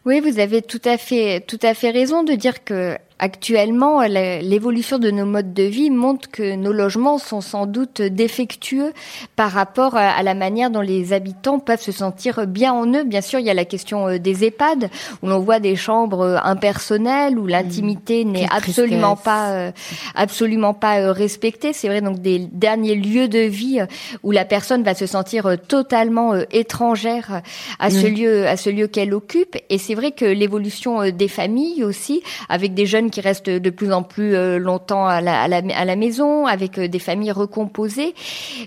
Oui, 0.05 0.19
vous 0.19 0.39
avez 0.39 0.61
tout 0.61 0.81
à 0.85 0.97
fait, 0.97 1.41
tout 1.41 1.59
à 1.61 1.73
fait 1.73 1.91
raison 1.91 2.23
de 2.23 2.33
dire 2.33 2.63
que 2.63 2.97
Actuellement, 3.17 4.01
l'évolution 4.01 4.99
de 4.99 5.09
nos 5.09 5.25
modes 5.25 5.53
de 5.53 5.63
vie 5.63 5.89
montre 5.89 6.29
que 6.29 6.55
nos 6.55 6.73
logements 6.73 7.17
sont 7.17 7.39
sans 7.39 7.65
doute 7.65 8.01
défectueux 8.01 8.91
par 9.37 9.51
rapport 9.51 9.95
à 9.95 10.21
la 10.21 10.33
manière 10.33 10.69
dont 10.69 10.81
les 10.81 11.13
habitants 11.13 11.59
peuvent 11.59 11.81
se 11.81 11.93
sentir 11.93 12.45
bien 12.45 12.73
en 12.73 12.85
eux. 12.93 13.05
Bien 13.05 13.21
sûr, 13.21 13.39
il 13.39 13.45
y 13.45 13.49
a 13.49 13.53
la 13.53 13.63
question 13.63 14.09
euh, 14.09 14.19
des 14.19 14.43
EHPAD, 14.43 14.89
où 15.21 15.27
l'on 15.27 15.39
voit 15.39 15.59
des 15.59 15.77
chambres 15.77 16.21
euh, 16.25 16.37
impersonnelles, 16.43 17.39
où 17.39 17.47
l'intimité 17.47 18.25
mmh. 18.25 18.31
n'est 18.31 18.47
absolument 18.51 19.15
pas, 19.15 19.51
euh, 19.51 19.71
absolument 20.13 20.73
pas 20.73 21.13
respectée. 21.13 21.71
C'est 21.71 21.87
vrai, 21.87 22.01
donc 22.01 22.19
des 22.19 22.39
derniers 22.39 22.95
lieux 22.95 23.29
de 23.29 23.39
vie 23.39 23.79
où 24.23 24.31
la 24.31 24.43
personne 24.43 24.83
va 24.83 24.93
se 24.93 25.05
sentir 25.05 25.55
totalement 25.67 26.33
étrangère 26.51 27.41
à 27.79 27.89
ce 27.89 28.07
lieu, 28.07 28.45
à 28.47 28.57
ce 28.57 28.69
lieu 28.69 28.87
qu'elle 28.87 29.13
occupe. 29.13 29.55
Et 29.69 29.77
c'est 29.77 29.95
vrai 29.95 30.11
que 30.11 30.25
l'évolution 30.25 31.09
des 31.11 31.27
familles 31.27 31.83
aussi, 31.83 32.21
avec 32.49 32.73
des 32.73 32.85
jeunes 32.85 33.04
jeunes 33.05 33.11
qui 33.11 33.21
restent 33.21 33.49
de 33.49 33.69
plus 33.69 33.91
en 33.93 34.03
plus 34.03 34.35
longtemps 34.59 35.05
à 35.05 35.21
la, 35.21 35.43
à 35.43 35.47
la, 35.47 35.61
à 35.75 35.85
la 35.85 35.95
maison, 35.95 36.45
avec 36.47 36.79
des 36.79 36.99
familles 36.99 37.31
recomposées, 37.31 38.13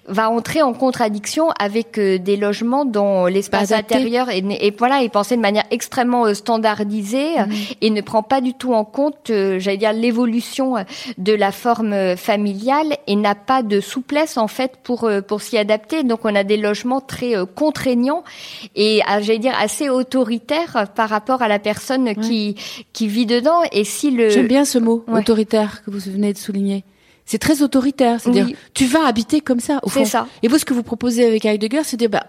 va 0.07 0.31
entrer 0.31 0.63
en 0.63 0.73
contradiction 0.73 1.51
avec 1.59 1.99
des 1.99 2.37
logements 2.37 2.85
dont 2.85 3.27
l'espace 3.27 3.73
intérieur 3.73 4.31
est, 4.31 4.45
et 4.61 4.75
voilà 4.77 5.03
est 5.03 5.09
pensé 5.09 5.37
de 5.37 5.41
manière 5.41 5.65
extrêmement 5.71 6.33
standardisée 6.35 7.39
mmh. 7.39 7.53
et 7.81 7.91
ne 7.91 8.01
prend 8.01 8.23
pas 8.23 8.41
du 8.41 8.55
tout 8.55 8.73
en 8.73 8.85
compte, 8.85 9.27
j'allais 9.27 9.77
dire, 9.77 9.93
l'évolution 9.93 10.77
de 11.17 11.33
la 11.33 11.53
forme 11.53 12.17
familiale 12.17 12.97
et 13.07 13.17
n'a 13.17 13.35
pas 13.35 13.63
de 13.63 13.81
souplesse 13.81 14.37
en 14.37 14.49
fait 14.49 14.73
pour 14.83 15.09
pour 15.27 15.43
s'y 15.43 15.59
adapter. 15.59 16.03
Donc 16.03 16.21
on 16.25 16.35
a 16.35 16.45
des 16.45 16.57
logements 16.57 17.01
très 17.01 17.35
contraignants 17.55 18.23
et 18.77 19.01
j'allais 19.21 19.39
dire 19.39 19.55
assez 19.59 19.89
autoritaires 19.89 20.87
par 20.95 21.09
rapport 21.09 21.43
à 21.43 21.49
la 21.49 21.59
personne 21.59 22.15
qui 22.15 22.57
qui 22.93 23.09
vit 23.09 23.27
dedans. 23.27 23.63
Et 23.73 23.85
si 23.85 24.11
le 24.11 24.28
j'aime 24.31 24.47
bien 24.47 24.65
ce 24.65 24.79
mot 24.79 25.05
autoritaire 25.09 25.83
que 25.85 25.91
vous 25.91 25.99
venez 25.99 26.33
de 26.33 26.39
souligner. 26.39 26.85
C'est 27.25 27.39
très 27.39 27.63
autoritaire, 27.63 28.21
c'est-à-dire 28.21 28.49
tu 28.73 28.87
vas 28.87 29.07
habiter 29.07 29.41
comme 29.41 29.61
ça 29.61 29.81
au 29.83 29.89
fond. 29.91 30.05
Ça. 30.05 30.27
Et 30.43 30.49
vous 30.49 30.59
ce 30.59 30.65
que 30.65 30.73
vous 30.73 30.83
proposez 30.83 31.27
avec 31.27 31.45
Heidegger, 31.45 31.83
c'est 31.85 31.97
de 31.97 32.07
dire 32.07 32.11
bah 32.11 32.27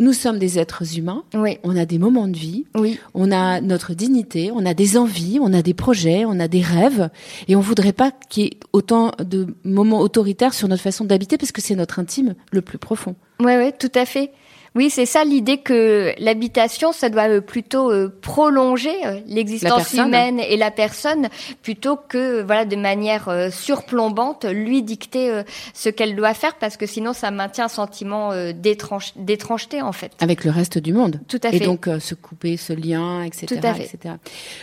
nous 0.00 0.12
sommes 0.12 0.38
des 0.38 0.58
êtres 0.58 0.96
humains. 0.96 1.24
Oui. 1.34 1.58
On 1.64 1.76
a 1.76 1.84
des 1.84 1.98
moments 1.98 2.28
de 2.28 2.36
vie. 2.36 2.66
Oui. 2.76 3.00
On 3.14 3.32
a 3.32 3.60
notre 3.60 3.94
dignité. 3.94 4.52
On 4.54 4.64
a 4.64 4.72
des 4.72 4.96
envies. 4.96 5.38
On 5.40 5.52
a 5.52 5.60
des 5.62 5.74
projets. 5.74 6.24
On 6.24 6.38
a 6.38 6.46
des 6.46 6.60
rêves. 6.60 7.10
Et 7.48 7.56
on 7.56 7.60
voudrait 7.60 7.92
pas 7.92 8.12
qu'il 8.28 8.44
y 8.44 8.46
ait 8.46 8.58
autant 8.72 9.10
de 9.18 9.48
moments 9.64 10.00
autoritaires 10.00 10.54
sur 10.54 10.68
notre 10.68 10.82
façon 10.82 11.04
d'habiter 11.04 11.36
parce 11.36 11.50
que 11.50 11.60
c'est 11.60 11.74
notre 11.74 11.98
intime 11.98 12.34
le 12.52 12.62
plus 12.62 12.78
profond. 12.78 13.16
Oui, 13.40 13.52
oui, 13.56 13.72
tout 13.76 13.90
à 13.94 14.04
fait. 14.04 14.30
Oui, 14.78 14.90
c'est 14.90 15.06
ça 15.06 15.24
l'idée 15.24 15.58
que 15.58 16.14
l'habitation, 16.20 16.92
ça 16.92 17.08
doit 17.08 17.28
euh, 17.28 17.40
plutôt 17.40 17.90
euh, 17.90 18.16
prolonger 18.22 18.94
euh, 19.06 19.18
l'existence 19.26 19.92
humaine 19.92 20.38
et 20.38 20.56
la 20.56 20.70
personne, 20.70 21.26
plutôt 21.62 21.96
que 21.96 22.42
voilà 22.42 22.64
de 22.64 22.76
manière 22.76 23.48
surplombante 23.50 24.44
lui 24.44 24.84
dicter 24.84 25.42
ce 25.74 25.88
qu'elle 25.88 26.14
doit 26.14 26.32
faire, 26.32 26.54
parce 26.54 26.76
que 26.76 26.86
sinon 26.86 27.12
ça 27.12 27.32
maintient 27.32 27.64
un 27.64 27.68
sentiment 27.68 28.30
d'étrangeté 28.52 29.82
en 29.82 29.90
fait. 29.90 30.12
Avec 30.20 30.44
le 30.44 30.52
reste 30.52 30.78
du 30.78 30.92
monde. 30.92 31.18
Tout 31.26 31.40
à 31.42 31.50
fait. 31.50 31.56
Et 31.56 31.60
donc 31.66 31.88
se 31.98 32.14
couper 32.14 32.56
ce 32.56 32.72
lien, 32.72 33.24
etc. 33.24 33.46
Tout 33.46 33.66
à 33.66 33.74
fait. 33.74 33.90
etc. 33.92 34.14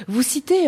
Vous 0.08 0.21
citez 0.21 0.67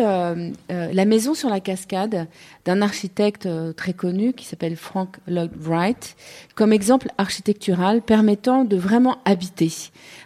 la 0.68 1.04
maison 1.06 1.32
sur 1.32 1.48
la 1.48 1.60
cascade 1.60 2.26
d'un 2.68 2.82
architecte 2.82 3.48
très 3.76 3.94
connu 3.94 4.34
qui 4.34 4.44
s'appelle 4.44 4.76
Frank 4.76 5.16
Lloyd 5.26 5.52
Wright 5.58 6.16
comme 6.54 6.70
exemple 6.70 7.08
architectural 7.16 8.02
permettant 8.02 8.66
de 8.66 8.76
vraiment 8.76 9.16
habiter. 9.24 9.72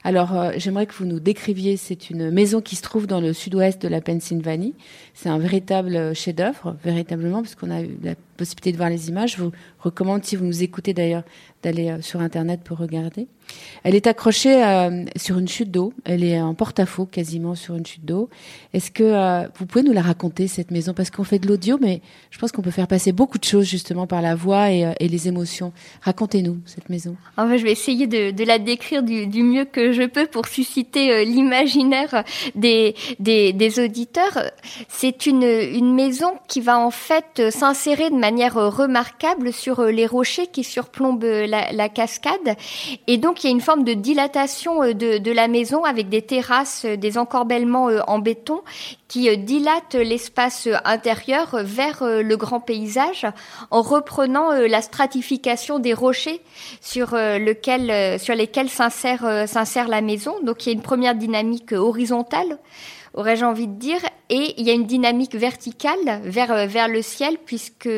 Alors, 0.03 0.37
euh, 0.37 0.51
j'aimerais 0.57 0.87
que 0.87 0.95
vous 0.95 1.05
nous 1.05 1.21
décriviez, 1.21 1.77
c'est 1.77 2.11
une 2.11 2.33
maison 2.33 2.61
qui 2.61 2.75
se 2.75 2.83
trouve 2.83 3.07
dans 3.07 3.21
le 3.21 3.33
sud-ouest 3.33 3.81
de 3.81 3.87
la 3.87 4.01
Pennsylvanie. 4.01 4.75
C'est 5.15 5.29
un 5.29 5.39
véritable 5.39 6.17
chef-d'œuvre, 6.17 6.77
véritablement, 6.83 7.43
parce 7.43 7.55
qu'on 7.55 7.71
a 7.71 7.83
eu 7.83 7.97
la 8.03 8.17
possibilité 8.43 8.73
de 8.73 8.77
voir 8.77 8.91
les 8.91 9.09
images. 9.09 9.37
Je 9.37 9.43
vous 9.43 9.53
recommande, 9.79 10.25
si 10.25 10.37
vous 10.37 10.45
nous 10.45 10.63
écoutez 10.63 10.95
d'ailleurs, 10.95 11.23
d'aller 11.63 11.91
euh, 11.91 12.03
sur 12.03 12.21
Internet 12.21 12.61
pour 12.65 12.79
regarder. 12.79 13.29
Elle 13.85 13.95
est 13.95 14.07
accrochée 14.07 14.65
euh, 14.65 15.05
sur 15.17 15.39
une 15.39 15.49
chute 15.49 15.71
d'eau. 15.71 15.93
Elle 16.05 16.25
est 16.25 16.41
en 16.41 16.55
porte-à-faux 16.55 17.07
quasiment 17.07 17.55
sur 17.55 17.77
une 17.77 17.87
chute 17.87 18.05
d'eau. 18.05 18.29
Est-ce 18.73 18.91
que 18.91 19.03
euh, 19.05 19.49
vous 19.59 19.67
pouvez 19.67 19.85
nous 19.85 19.93
la 19.93 20.03
raconter, 20.03 20.49
cette 20.49 20.71
maison? 20.71 20.95
Parce 20.95 21.11
qu'on 21.11 21.25
fait 21.25 21.39
de 21.39 21.47
l'audio, 21.47 21.79
mais 21.81 22.01
je 22.31 22.39
pense 22.39 22.53
qu'on 22.53 22.63
peut 22.63 22.71
faire 22.71 22.89
passer 22.89 23.13
beaucoup 23.13 23.39
de 23.39 23.45
choses 23.45 23.67
justement 23.67 24.07
par 24.07 24.23
la 24.23 24.35
voix 24.35 24.71
et, 24.71 24.93
et 24.99 25.09
les 25.09 25.29
émotions. 25.29 25.73
Racontez-nous 26.03 26.59
cette 26.67 26.89
maison. 26.89 27.17
Je 27.39 27.63
vais 27.63 27.73
essayer 27.73 28.07
de, 28.07 28.31
de 28.31 28.45
la 28.45 28.59
décrire 28.59 29.03
du, 29.03 29.27
du, 29.27 29.43
mieux 29.43 29.65
que 29.65 29.93
je 29.93 30.03
peux 30.03 30.27
pour 30.27 30.47
susciter 30.47 31.25
l'imaginaire 31.25 32.25
des, 32.55 32.95
des, 33.19 33.53
des, 33.53 33.81
auditeurs. 33.85 34.51
C'est 34.89 35.27
une, 35.27 35.43
une 35.43 35.95
maison 35.95 36.33
qui 36.49 36.61
va 36.61 36.79
en 36.79 36.91
fait 36.91 37.51
s'insérer 37.51 38.11
de 38.11 38.17
manière 38.17 38.32
remarquable 38.41 39.53
sur 39.53 39.85
les 39.85 40.07
rochers 40.07 40.47
qui 40.47 40.65
surplombent 40.65 41.25
la, 41.25 41.73
la 41.73 41.89
cascade. 41.89 42.57
Et 43.07 43.19
donc, 43.19 43.43
il 43.43 43.47
y 43.47 43.51
a 43.51 43.53
une 43.53 43.61
forme 43.61 43.85
de 43.85 43.95
dilatation 43.95 44.83
euh, 44.83 44.95
de, 44.95 45.19
de 45.19 45.33
la 45.33 45.49
maison 45.49 45.85
avec 45.85 46.09
des 46.09 46.23
terrasses, 46.23 46.85
euh, 46.85 46.97
des 46.97 47.19
encorbellements 47.19 47.89
euh, 47.89 48.01
en 48.07 48.19
béton 48.19 48.63
qui 49.13 49.37
dilatent 49.37 49.95
l'espace 49.95 50.69
intérieur 50.87 51.59
vers 51.63 52.03
le 52.03 52.35
grand 52.37 52.61
paysage 52.61 53.27
en 53.71 53.83
reprenant 53.83 54.53
la 54.53 54.81
stratification 54.81 55.79
des 55.79 55.93
rochers 55.93 56.41
sur 56.81 57.11
lequel, 57.13 58.19
sur 58.19 58.35
lesquels 58.35 58.71
s'insère 58.71 59.47
s'insère 59.47 59.89
la 59.89 60.01
maison. 60.01 60.37
Donc, 60.43 60.65
il 60.65 60.71
y 60.71 60.73
a 60.73 60.75
une 60.75 60.83
première 60.83 61.15
dynamique 61.15 61.73
horizontale 61.73 62.59
aurais-je 63.15 63.45
envie 63.45 63.69
de 63.69 63.79
dire, 63.79 64.01
et 64.31 64.55
il 64.57 64.67
y 64.67 64.71
a 64.71 64.73
une 64.73 64.87
dynamique 64.87 65.35
verticale 65.35 66.21
vers 66.25 66.51
euh, 66.51 66.67
vers 66.67 66.89
le 66.89 67.03
ciel 67.03 67.37
puisque 67.45 67.89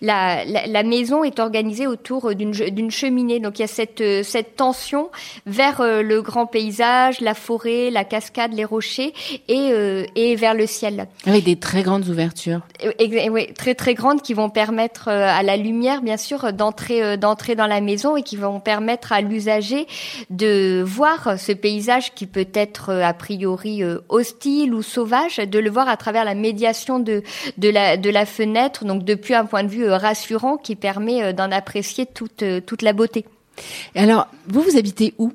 la, 0.00 0.44
la, 0.44 0.82
maison 0.82 1.24
est 1.24 1.38
organisée 1.40 1.86
autour 1.86 2.34
d'une 2.34 2.52
d'une 2.52 2.90
cheminée. 2.90 3.40
Donc 3.40 3.58
il 3.58 3.62
y 3.62 3.64
a 3.64 3.68
cette 3.68 4.00
euh, 4.00 4.22
cette 4.22 4.56
tension 4.56 5.10
vers 5.44 5.80
euh, 5.80 6.02
le 6.02 6.22
grand 6.22 6.46
paysage, 6.46 7.20
la 7.20 7.34
forêt, 7.34 7.90
la 7.90 8.04
cascade, 8.04 8.54
les 8.54 8.64
rochers 8.64 9.12
et 9.48 9.70
et 10.16 10.36
vers 10.38 10.54
le 10.54 10.66
ciel. 10.66 11.08
Avec 11.26 11.44
des 11.44 11.56
très 11.56 11.82
grandes 11.82 12.08
ouvertures. 12.08 12.60
Oui, 12.98 13.52
très 13.54 13.74
très 13.74 13.94
grandes 13.94 14.22
qui 14.22 14.32
vont 14.32 14.48
permettre 14.48 15.08
à 15.08 15.42
la 15.42 15.56
lumière 15.56 16.00
bien 16.00 16.16
sûr 16.16 16.52
d'entrer 16.52 17.16
d'entrer 17.18 17.54
dans 17.54 17.66
la 17.66 17.80
maison 17.80 18.16
et 18.16 18.22
qui 18.22 18.36
vont 18.36 18.60
permettre 18.60 19.12
à 19.12 19.20
l'usager 19.20 19.86
de 20.30 20.82
voir 20.86 21.38
ce 21.38 21.52
paysage 21.52 22.14
qui 22.14 22.26
peut 22.26 22.48
être 22.54 22.90
a 22.90 23.12
priori 23.12 23.82
hostile 24.08 24.74
ou 24.74 24.82
sauvage 24.82 25.36
de 25.36 25.58
le 25.58 25.70
voir 25.70 25.88
à 25.88 25.96
travers 25.96 26.24
la 26.24 26.34
médiation 26.34 26.98
de, 26.98 27.22
de, 27.56 27.68
la, 27.68 27.96
de 27.96 28.10
la 28.10 28.26
fenêtre, 28.26 28.84
donc 28.84 29.04
depuis 29.04 29.34
un 29.34 29.44
point 29.44 29.64
de 29.64 29.68
vue 29.68 29.84
euh, 29.84 29.96
rassurant 29.96 30.56
qui 30.56 30.76
permet 30.76 31.22
euh, 31.22 31.32
d'en 31.32 31.50
apprécier 31.50 32.06
toute, 32.06 32.42
euh, 32.42 32.60
toute 32.60 32.82
la 32.82 32.92
beauté. 32.92 33.24
Alors, 33.94 34.28
vous, 34.46 34.62
vous 34.62 34.76
habitez 34.76 35.14
où? 35.18 35.32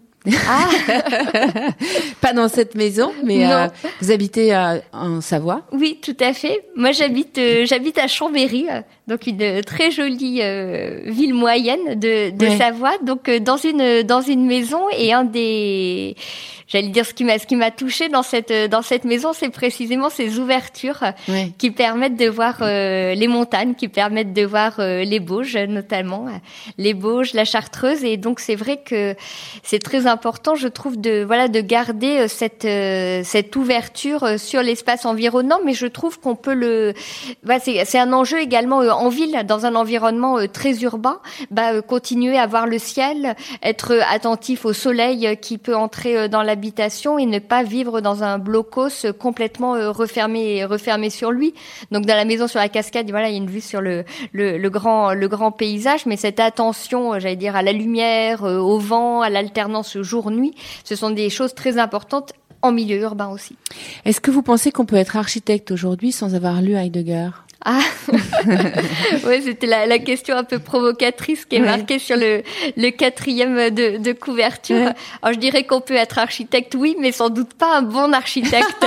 Ah. 0.48 0.70
Pas 2.22 2.34
dans 2.34 2.48
cette 2.48 2.76
maison, 2.76 3.12
mais 3.24 3.46
vous 4.02 4.12
habitez 4.12 4.56
en 4.94 5.22
Savoie? 5.22 5.62
Oui, 5.72 6.00
tout 6.02 6.18
à 6.20 6.34
fait. 6.34 6.66
Moi, 6.76 6.92
j'habite 6.92 7.40
j'habite 7.66 7.98
à 7.98 8.08
Chambéry, 8.08 8.68
donc 9.08 9.28
une 9.28 9.62
très 9.62 9.92
jolie 9.92 10.42
ville 11.06 11.34
moyenne 11.34 12.00
de, 12.00 12.30
de 12.32 12.50
Savoie. 12.58 12.98
Donc 13.04 13.30
dans 13.30 13.58
une 13.58 14.04
dans 14.04 14.22
une 14.22 14.46
maison 14.46 14.82
et 14.98 15.14
un 15.14 15.24
des 15.24 16.16
j'allais 16.68 16.90
dire 16.90 17.06
ce 17.06 17.14
qui 17.14 17.24
m'a 17.24 17.38
ce 17.40 17.46
qui 17.46 17.56
m'a 17.56 17.72
touché 17.72 18.10
dans 18.10 18.24
cette 18.24 18.54
dans 18.70 18.82
cette 18.82 19.06
maison, 19.06 19.34
c'est 19.34 19.50
précisément 19.50 20.10
ces 20.10 20.40
ouvertures 20.40 21.04
qui 21.58 21.72
permettent 21.72 22.18
de 22.18 22.28
voir 22.28 22.58
euh, 22.62 23.14
les 23.14 23.28
montagnes, 23.28 23.76
qui 23.76 23.88
permettent 23.88 24.34
de 24.34 24.46
voir 24.46 24.80
euh, 24.80 25.04
les 25.04 25.20
Bauges 25.20 25.56
notamment, 25.56 26.28
les 26.78 26.94
Bauges, 26.94 27.34
la 27.34 27.46
Chartreuse. 27.46 28.04
Et 28.04 28.18
donc 28.18 28.40
c'est 28.40 28.56
vrai 28.56 28.78
que 28.84 29.16
c'est 29.64 29.80
très 29.80 30.08
important, 30.08 30.13
je 30.56 30.68
trouve 30.68 31.00
de 31.00 31.24
voilà 31.24 31.48
de 31.48 31.62
garder 31.62 32.20
euh, 32.20 32.28
cette 32.28 32.68
cette 33.26 33.56
ouverture 33.56 34.40
sur 34.40 34.62
l'espace 34.62 35.06
environnant, 35.06 35.60
mais 35.64 35.74
je 35.74 35.88
trouve 35.88 36.20
qu'on 36.20 36.36
peut 36.36 36.54
le 36.54 36.94
bah, 37.44 37.60
c'est 37.60 38.00
un 38.00 38.14
enjeu 38.14 38.40
également 38.40 38.78
en 38.78 39.10
ville 39.10 39.44
dans 39.48 39.66
un 39.66 39.76
environnement 39.76 40.38
très 40.52 40.82
urbain, 40.82 41.20
bah 41.52 41.82
continuer 41.82 42.38
à 42.38 42.48
voir 42.48 42.66
le 42.68 42.80
ciel, 42.80 43.36
être 43.62 44.00
attentif 44.10 44.66
au 44.66 44.74
soleil 44.74 45.38
qui 45.42 45.58
peut 45.58 45.76
entrer 45.76 46.30
dans 46.30 46.42
la 46.42 46.56
et 47.20 47.26
ne 47.26 47.40
pas 47.40 47.64
vivre 47.64 48.02
dans 48.02 48.24
un 48.24 48.40
blocos 48.40 49.12
complètement 49.20 49.76
euh, 49.76 49.92
refermé 49.92 50.66
refermé 50.66 51.10
sur 51.10 51.32
lui. 51.32 51.54
Donc 51.92 52.06
dans 52.06 52.16
la 52.16 52.26
maison 52.26 52.48
sur 52.48 52.60
la 52.60 52.70
cascade, 52.70 53.10
voilà, 53.10 53.30
il 53.30 53.34
y 53.34 53.36
a 53.36 53.38
une 53.38 53.50
vue 53.50 53.62
sur 53.62 53.82
le, 53.82 54.04
le, 54.32 54.70
grand 54.70 55.14
le 55.14 55.28
grand 55.28 55.52
paysage, 55.52 56.06
mais 56.06 56.16
cette 56.16 56.40
attention, 56.40 57.14
euh, 57.14 57.20
j'allais 57.20 57.36
dire 57.36 57.56
à 57.56 57.62
la 57.62 57.74
lumière, 57.74 58.44
euh, 58.44 58.58
au 58.58 58.80
vent, 58.80 59.22
à 59.22 59.30
l'alternance 59.30 59.98
jour-nuit, 60.04 60.54
ce 60.84 60.96
sont 60.96 61.10
des 61.10 61.30
choses 61.30 61.54
très 61.56 61.78
importantes 61.78 62.34
en 62.62 62.72
milieu 62.72 63.00
urbain 63.02 63.28
aussi. 63.28 63.56
Est-ce 64.06 64.22
que 64.22 64.32
vous 64.32 64.42
pensez 64.42 64.72
qu'on 64.72 64.86
peut 64.86 64.96
être 64.96 65.18
architecte 65.18 65.72
aujourd'hui 65.72 66.12
sans 66.12 66.34
avoir 66.34 66.62
lu 66.62 66.74
Heidegger? 66.76 67.30
Ah, 67.66 67.80
ouais, 69.26 69.42
c'était 69.42 69.68
la, 69.68 69.86
la, 69.86 70.00
question 70.00 70.36
un 70.36 70.44
peu 70.44 70.60
provocatrice 70.60 71.46
qui 71.46 71.56
est 71.56 71.60
marquée 71.60 71.98
sur 71.98 72.18
le, 72.18 72.44
le 72.76 72.90
quatrième 72.90 73.70
de, 73.70 73.98
de 73.98 74.12
couverture. 74.12 74.92
Alors 75.22 75.34
je 75.34 75.40
dirais 75.40 75.64
qu'on 75.64 75.80
peut 75.80 75.94
être 75.94 76.18
architecte, 76.18 76.76
oui, 76.76 76.98
mais 77.00 77.14
sans 77.14 77.30
doute 77.30 77.54
pas 77.54 77.78
un 77.78 77.82
bon 77.82 78.14
architecte. 78.14 78.86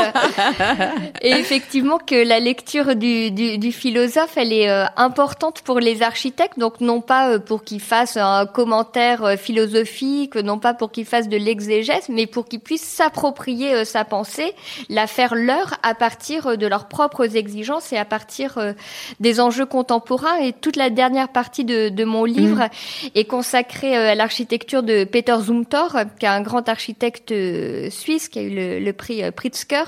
Et 1.22 1.30
effectivement 1.30 1.98
que 1.98 2.26
la 2.26 2.38
lecture 2.38 2.96
du, 2.96 3.30
du, 3.30 3.56
du 3.56 3.72
philosophe, 3.72 4.36
elle 4.36 4.52
est 4.52 4.68
euh, 4.68 4.84
importante 4.96 5.62
pour 5.62 5.80
les 5.80 6.02
architectes, 6.02 6.58
donc 6.58 6.80
non 6.80 7.00
pas 7.00 7.30
euh, 7.30 7.38
pour 7.38 7.64
qu'ils 7.64 7.80
fassent 7.80 8.18
un 8.18 8.44
commentaire 8.44 9.24
euh, 9.24 9.36
philosophique, 9.36 10.34
non 10.36 10.58
pas 10.58 10.74
pour 10.74 10.92
qu'ils 10.92 11.06
fassent 11.06 11.28
de 11.28 11.36
l'exégèse, 11.36 12.08
mais 12.10 12.26
pour 12.26 12.46
qu'ils 12.46 12.60
puissent 12.60 12.82
s'approprier 12.82 13.84
sa 13.84 14.04
pensée, 14.04 14.52
la 14.90 15.06
faire 15.06 15.34
leur 15.34 15.78
à 15.82 15.94
partir 15.94 16.58
de 16.58 16.66
leurs 16.66 16.88
propres 16.88 17.36
exigences 17.36 17.92
et 17.92 17.96
à 17.96 18.04
partir 18.04 18.65
euh, 18.66 18.72
des 19.20 19.40
enjeux 19.40 19.66
contemporains. 19.66 20.38
Et 20.38 20.52
toute 20.52 20.76
la 20.76 20.90
dernière 20.90 21.29
partie 21.29 21.64
de, 21.64 21.88
de 21.88 22.05
mon 22.05 22.24
livre 22.24 22.64
mm. 22.64 23.09
est 23.14 23.24
consacrée 23.24 23.96
euh, 23.96 24.12
à 24.12 24.14
l'architecture 24.14 24.83
de 24.83 25.05
Peter 25.05 25.37
Zumthor, 25.40 25.96
qui 26.18 26.26
est 26.26 26.29
un 26.29 26.42
grand 26.42 26.68
architecte 26.68 27.33
euh, 27.33 27.90
suisse 27.90 28.29
qui 28.29 28.38
a 28.38 28.42
eu 28.42 28.55
le, 28.55 28.79
le 28.81 28.92
prix 28.92 29.22
Pritzker. 29.33 29.85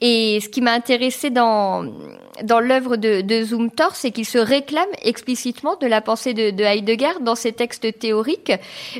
Et 0.00 0.40
ce 0.40 0.48
qui 0.48 0.60
m'a 0.60 0.72
intéressé 0.72 1.30
dans 1.30 1.84
dans 2.42 2.60
l'œuvre 2.60 2.96
de, 2.96 3.20
de 3.20 3.42
Zumthor, 3.42 3.94
c'est 3.94 4.10
qu'il 4.10 4.26
se 4.26 4.38
réclame 4.38 4.88
explicitement 5.02 5.76
de 5.76 5.86
la 5.86 6.00
pensée 6.00 6.34
de, 6.34 6.50
de 6.50 6.64
Heidegger 6.64 7.20
dans 7.20 7.34
ses 7.34 7.52
textes 7.52 7.98
théoriques, 7.98 8.52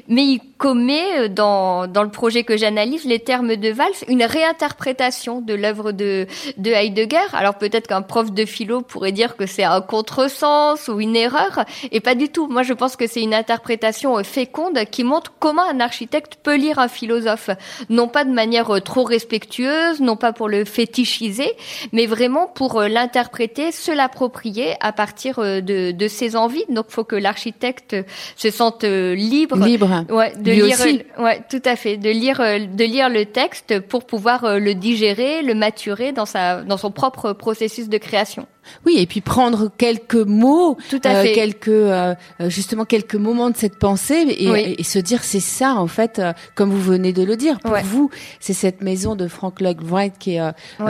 mais 0.09 0.23
il 0.25 0.41
commet 0.59 1.29
dans 1.29 1.87
dans 1.87 2.03
le 2.03 2.11
projet 2.11 2.45
que 2.45 2.57
j'analyse 2.57 3.05
les 3.05 3.19
termes 3.19 3.57
de 3.57 3.71
Valls 3.71 3.93
une 4.09 4.25
réinterprétation 4.25 5.41
de 5.41 5.55
l'œuvre 5.55 5.93
de, 5.93 6.27
de 6.57 6.71
Heidegger. 6.71 7.27
Alors 7.33 7.57
peut-être 7.57 7.87
qu'un 7.87 8.03
prof 8.03 8.33
de 8.33 8.45
philo 8.45 8.81
pourrait 8.81 9.13
dire 9.13 9.37
que 9.37 9.47
c'est 9.47 9.65
un 9.65 9.81
contresens 9.81 10.89
ou 10.89 11.01
une 11.01 11.17
erreur, 11.17 11.65
et 11.93 12.01
pas 12.01 12.15
du 12.15 12.29
tout. 12.29 12.47
Moi, 12.47 12.63
je 12.63 12.73
pense 12.73 12.97
que 12.97 13.07
c'est 13.07 13.23
une 13.23 13.35
interprétation 13.35 14.23
féconde 14.25 14.79
qui 14.91 15.05
montre 15.05 15.33
comment 15.39 15.63
un 15.63 15.81
architecte 15.81 16.37
peut 16.43 16.57
lire 16.57 16.79
un 16.79 16.89
philosophe, 16.89 17.51
non 17.91 18.09
pas 18.09 18.25
de 18.25 18.33
manière 18.33 18.83
trop 18.83 19.05
respectueuse, 19.05 20.01
non 20.01 20.17
pas 20.17 20.33
pour 20.33 20.49
le 20.49 20.65
fétichiser, 20.65 21.53
mais 21.93 22.07
vraiment 22.07 22.47
pour 22.47 22.81
l'interpréter, 22.83 23.24
se 23.73 23.93
l'approprier 23.95 24.75
à 24.81 24.93
partir 24.93 25.39
de, 25.39 25.91
de 25.91 26.09
ses 26.09 26.37
envies. 26.37 26.65
Donc, 26.69 26.87
faut 26.89 27.05
que 27.05 27.17
l'architecte 27.17 27.97
se 28.37 28.51
sente 28.51 28.85
libre, 28.85 29.57
libre, 29.57 30.05
ouais, 30.11 30.33
de 30.37 30.53
lire, 30.53 30.79
ouais, 31.19 31.41
tout 31.51 31.63
à 31.65 31.77
fait, 31.77 31.97
de 31.97 32.11
lire, 32.11 32.39
de 32.39 32.85
lire 32.85 33.09
le 33.09 33.27
texte 33.27 33.81
pour 33.81 34.07
pouvoir 34.07 34.59
le 34.59 34.75
digérer, 34.75 35.43
le 35.43 35.55
maturer 35.55 36.13
dans 36.13 36.27
sa 36.27 36.63
dans 36.63 36.77
son 36.77 36.91
propre 36.91 37.33
processus 37.33 37.89
de 37.89 37.99
création. 37.99 38.47
Oui, 38.87 38.97
et 38.99 39.07
puis 39.07 39.21
prendre 39.21 39.71
quelques 39.77 40.15
mots, 40.15 40.77
Tout 40.91 41.01
à 41.05 41.17
euh, 41.17 41.23
fait. 41.23 41.33
quelques 41.33 41.69
euh, 41.69 42.15
euh, 42.41 42.51
justement 42.51 42.85
quelques 42.85 43.15
moments 43.15 43.51
de 43.51 43.57
cette 43.57 43.79
pensée 43.79 44.27
et, 44.29 44.81
et 44.81 44.83
se 44.83 44.99
dire 44.99 45.25
c'est 45.25 45.41
ça 45.41 45.75
en 45.75 45.87
fait, 45.87 46.21
comme 46.55 46.71
vous 46.71 46.81
venez 46.81 47.13
de 47.13 47.23
le 47.23 47.37
dire. 47.37 47.59
Pour 47.61 47.77
vous, 47.85 48.11
c'est 48.41 48.53
cette 48.53 48.83
maison 48.83 49.17
de 49.17 49.29
Frank 49.29 49.61
Lloyd 49.61 49.81
Wright 49.83 50.15
qui 50.19 50.37
est 50.37 50.41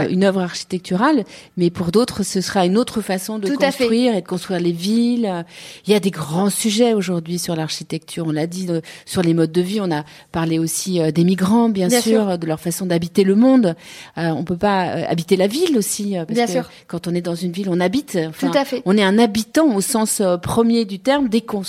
une 0.08 0.24
œuvre 0.24 0.40
architecturale, 0.40 1.24
mais 1.56 1.70
pour 1.70 1.90
d'autres, 1.90 2.22
ce 2.22 2.40
sera 2.40 2.66
une 2.66 2.76
autre 2.76 3.00
façon 3.00 3.38
de 3.38 3.48
construire 3.50 4.14
et 4.14 4.22
de 4.22 4.26
construire 4.26 4.60
les 4.60 4.72
villes. 4.72 5.44
Il 5.86 5.92
y 5.92 5.96
a 5.96 6.00
des 6.00 6.10
grands 6.10 6.50
sujets 6.50 6.94
aujourd'hui 6.94 7.38
sur 7.38 7.56
l'architecture. 7.56 8.26
On 8.26 8.32
l'a 8.32 8.46
dit 8.46 8.68
sur 9.06 9.22
les 9.22 9.34
modes 9.34 9.52
de 9.52 9.60
vie. 9.60 9.80
On 9.80 9.90
a 9.90 10.04
parlé 10.32 10.58
aussi 10.58 11.00
des 11.12 11.24
migrants, 11.24 11.68
bien, 11.68 11.88
sûr, 11.88 12.38
de 12.38 12.46
leur 12.46 12.60
façon 12.60 12.86
d'habiter 12.86 13.24
le 13.24 13.34
monde. 13.34 13.74
on 14.16 14.44
peut 14.44 14.56
pas 14.56 14.82
habiter 15.08 15.36
la 15.36 15.46
ville 15.46 15.76
aussi, 15.76 16.14
parce 16.16 16.32
bien 16.32 16.46
que 16.46 16.52
sûr. 16.52 16.70
quand 16.86 17.06
on 17.06 17.14
est 17.14 17.22
dans 17.22 17.34
une 17.34 17.52
ville 17.52 17.63
on 17.68 17.80
habite. 17.80 18.18
Tout 18.38 18.50
à 18.54 18.64
fait. 18.64 18.82
On 18.84 18.96
est 18.96 19.02
un 19.02 19.18
habitant 19.18 19.74
au 19.74 19.80
sens 19.80 20.20
euh, 20.20 20.36
premier 20.36 20.84
du 20.84 20.98
terme 20.98 21.28
dès 21.28 21.40
qu'on 21.40 21.62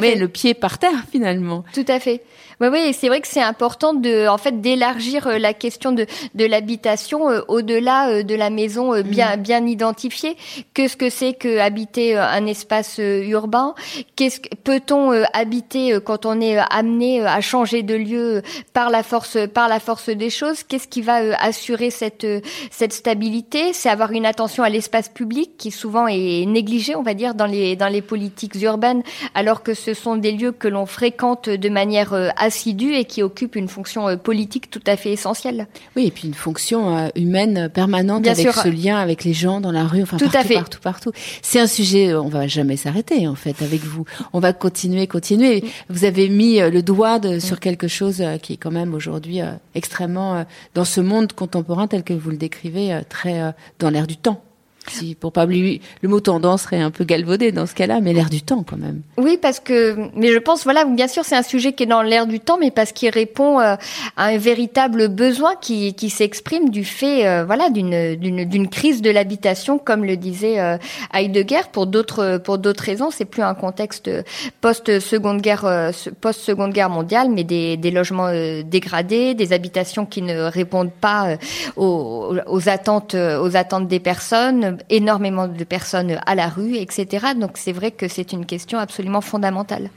met 0.00 0.14
le 0.16 0.28
pied 0.28 0.54
par 0.54 0.78
terre 0.78 1.04
finalement. 1.12 1.64
Tout 1.72 1.84
à 1.88 2.00
fait. 2.00 2.22
Oui, 2.60 2.68
oui, 2.70 2.92
c'est 2.92 3.08
vrai 3.08 3.20
que 3.20 3.28
c'est 3.28 3.42
important 3.42 3.94
de, 3.94 4.28
en 4.28 4.38
fait, 4.38 4.60
d'élargir 4.60 5.26
euh, 5.26 5.38
la 5.38 5.54
question 5.54 5.92
de, 5.92 6.06
de 6.34 6.44
l'habitation 6.44 7.30
euh, 7.30 7.40
au-delà 7.48 8.22
de 8.22 8.34
la 8.34 8.50
maison 8.50 9.00
bien, 9.02 9.36
mm. 9.36 9.40
bien 9.40 9.66
identifiée. 9.66 10.36
Qu'est-ce 10.74 10.96
que 10.96 11.10
c'est 11.10 11.32
que 11.32 11.58
habiter 11.58 12.16
un 12.16 12.46
espace 12.46 12.98
urbain? 12.98 13.74
Qu'est-ce 14.16 14.40
que 14.40 14.48
peut-on 14.54 15.10
habiter 15.32 15.98
quand 16.04 16.26
on 16.26 16.40
est 16.40 16.58
amené 16.70 17.24
à 17.24 17.40
changer 17.40 17.82
de 17.82 17.94
lieu 17.94 18.42
par 18.72 18.90
la 18.90 19.02
force, 19.02 19.38
par 19.52 19.68
la 19.68 19.80
force 19.80 20.10
des 20.10 20.30
choses? 20.30 20.62
Qu'est-ce 20.62 20.88
qui 20.88 21.02
va 21.02 21.16
assurer 21.40 21.90
cette, 21.90 22.26
cette 22.70 22.92
stabilité? 22.92 23.72
C'est 23.72 23.88
avoir 23.88 24.12
une 24.12 24.26
attention 24.26 24.62
à 24.62 24.68
l'espace 24.68 25.08
public 25.08 25.52
qui 25.56 25.70
souvent 25.70 26.06
est 26.06 26.44
négligé, 26.46 26.94
on 26.94 27.02
va 27.02 27.14
dire, 27.14 27.34
dans 27.34 27.46
les 27.46 27.76
dans 27.76 27.88
les 27.88 28.02
politiques 28.02 28.60
urbaines, 28.62 29.02
alors 29.34 29.62
que 29.62 29.74
ce 29.74 29.94
sont 29.94 30.16
des 30.16 30.32
lieux 30.32 30.52
que 30.52 30.68
l'on 30.68 30.86
fréquente 30.86 31.48
de 31.48 31.68
manière 31.68 32.12
euh, 32.12 32.28
assidue 32.50 32.94
et 32.94 33.04
qui 33.04 33.22
occupent 33.22 33.54
une 33.54 33.68
fonction 33.68 34.08
euh, 34.08 34.16
politique 34.16 34.70
tout 34.70 34.82
à 34.86 34.96
fait 34.96 35.12
essentielle. 35.12 35.68
Oui, 35.94 36.06
et 36.06 36.10
puis 36.10 36.26
une 36.26 36.34
fonction 36.34 36.96
euh, 36.96 37.08
humaine 37.14 37.70
permanente 37.72 38.26
avec 38.26 38.50
ce 38.50 38.68
lien 38.68 38.98
avec 38.98 39.22
les 39.22 39.32
gens 39.32 39.60
dans 39.60 39.70
la 39.70 39.86
rue, 39.86 40.02
enfin 40.02 40.16
tout 40.16 40.24
partout, 40.24 40.38
à 40.38 40.42
fait. 40.42 40.54
partout, 40.54 40.80
partout. 40.80 41.12
C'est 41.42 41.60
un 41.60 41.68
sujet, 41.68 42.12
on 42.14 42.28
va 42.28 42.48
jamais 42.48 42.76
s'arrêter 42.76 43.28
en 43.28 43.36
fait 43.36 43.62
avec 43.62 43.82
vous. 43.82 44.04
On 44.32 44.40
va 44.40 44.52
continuer, 44.52 45.06
continuer. 45.06 45.62
Vous 45.88 46.04
avez 46.04 46.28
mis 46.28 46.58
le 46.58 46.82
doigt 46.82 47.20
de, 47.20 47.38
sur 47.38 47.60
quelque 47.60 47.86
chose 47.86 48.20
qui 48.42 48.54
est 48.54 48.56
quand 48.56 48.72
même 48.72 48.94
aujourd'hui 48.94 49.40
extrêmement 49.76 50.44
dans 50.74 50.84
ce 50.84 51.00
monde 51.00 51.32
contemporain 51.32 51.86
tel 51.86 52.02
que 52.02 52.12
vous 52.12 52.30
le 52.30 52.36
décrivez, 52.36 53.00
très 53.08 53.54
dans 53.78 53.90
l'air 53.90 54.06
du 54.06 54.16
temps. 54.16 54.42
Pour 55.20 55.32
pas 55.32 55.44
oublier, 55.44 55.80
le 56.02 56.08
mot 56.08 56.20
tendance 56.20 56.62
serait 56.62 56.80
un 56.80 56.90
peu 56.90 57.04
galvaudé 57.04 57.52
dans 57.52 57.66
ce 57.66 57.74
cas-là, 57.74 58.00
mais 58.00 58.12
l'air 58.12 58.30
du 58.30 58.42
temps 58.42 58.64
quand 58.68 58.76
même. 58.76 59.02
Oui, 59.16 59.38
parce 59.40 59.60
que, 59.60 59.96
mais 60.14 60.28
je 60.28 60.38
pense, 60.38 60.64
voilà, 60.64 60.84
bien 60.84 61.08
sûr, 61.08 61.24
c'est 61.24 61.36
un 61.36 61.42
sujet 61.42 61.72
qui 61.72 61.84
est 61.84 61.86
dans 61.86 62.02
l'air 62.02 62.26
du 62.26 62.40
temps, 62.40 62.58
mais 62.58 62.70
parce 62.70 62.92
qu'il 62.92 63.10
répond 63.10 63.60
euh, 63.60 63.76
à 64.16 64.26
un 64.26 64.36
véritable 64.36 65.08
besoin 65.08 65.54
qui, 65.60 65.94
qui 65.94 66.10
s'exprime 66.10 66.70
du 66.70 66.84
fait, 66.84 67.26
euh, 67.26 67.44
voilà, 67.44 67.70
d'une, 67.70 68.16
d'une, 68.16 68.44
d'une 68.44 68.68
crise 68.68 69.02
de 69.02 69.10
l'habitation, 69.10 69.78
comme 69.78 70.04
le 70.04 70.16
disait 70.16 70.60
euh, 70.60 70.76
Heidegger. 71.14 71.62
Pour 71.72 71.86
d'autres, 71.86 72.38
pour 72.38 72.58
d'autres 72.58 72.84
raisons, 72.84 73.10
c'est 73.10 73.24
plus 73.24 73.42
un 73.42 73.54
contexte 73.54 74.10
post-seconde 74.60 75.40
guerre, 75.40 75.92
post-seconde 76.20 76.72
guerre 76.72 76.90
mondiale, 76.90 77.28
mais 77.30 77.44
des, 77.44 77.76
des 77.76 77.90
logements 77.90 78.30
dégradés, 78.64 79.34
des 79.34 79.52
habitations 79.52 80.06
qui 80.06 80.22
ne 80.22 80.42
répondent 80.42 80.92
pas 80.92 81.36
aux, 81.76 82.34
aux 82.46 82.68
attentes, 82.68 83.14
aux 83.14 83.56
attentes 83.56 83.88
des 83.88 84.00
personnes 84.00 84.78
énormément 84.88 85.48
de 85.48 85.64
personnes 85.64 86.18
à 86.26 86.34
la 86.34 86.48
rue, 86.48 86.76
etc. 86.76 87.28
Donc 87.38 87.52
c'est 87.54 87.72
vrai 87.72 87.90
que 87.90 88.08
c'est 88.08 88.32
une 88.32 88.46
question 88.46 88.78
absolument 88.78 89.20
fondamentale. 89.20 89.90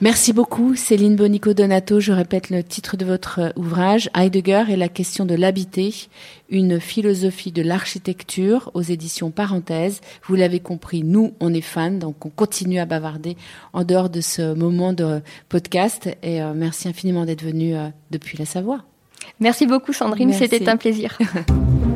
Merci 0.00 0.32
beaucoup 0.32 0.74
Céline 0.74 1.14
Bonico 1.14 1.54
Donato. 1.54 2.00
Je 2.00 2.12
répète 2.12 2.50
le 2.50 2.64
titre 2.64 2.96
de 2.96 3.04
votre 3.04 3.52
ouvrage, 3.56 4.10
Heidegger 4.16 4.64
et 4.68 4.76
la 4.76 4.88
question 4.88 5.24
de 5.24 5.34
l'habiter, 5.34 5.94
une 6.50 6.80
philosophie 6.80 7.52
de 7.52 7.62
l'architecture 7.62 8.70
aux 8.74 8.82
éditions 8.82 9.30
Parenthèses. 9.30 10.00
Vous 10.24 10.34
l'avez 10.34 10.58
compris, 10.58 11.04
nous, 11.04 11.34
on 11.38 11.54
est 11.54 11.60
fans, 11.60 11.92
donc 11.92 12.26
on 12.26 12.30
continue 12.30 12.80
à 12.80 12.86
bavarder 12.86 13.36
en 13.72 13.84
dehors 13.84 14.10
de 14.10 14.20
ce 14.20 14.54
moment 14.54 14.92
de 14.92 15.20
podcast. 15.48 16.08
Et 16.22 16.42
euh, 16.42 16.52
merci 16.54 16.88
infiniment 16.88 17.24
d'être 17.24 17.44
venu 17.44 17.76
euh, 17.76 17.88
depuis 18.10 18.36
la 18.36 18.44
Savoie. 18.44 18.84
Merci 19.38 19.66
beaucoup 19.66 19.92
Sandrine, 19.92 20.32
c'était 20.32 20.68
un 20.68 20.76
plaisir. 20.76 21.16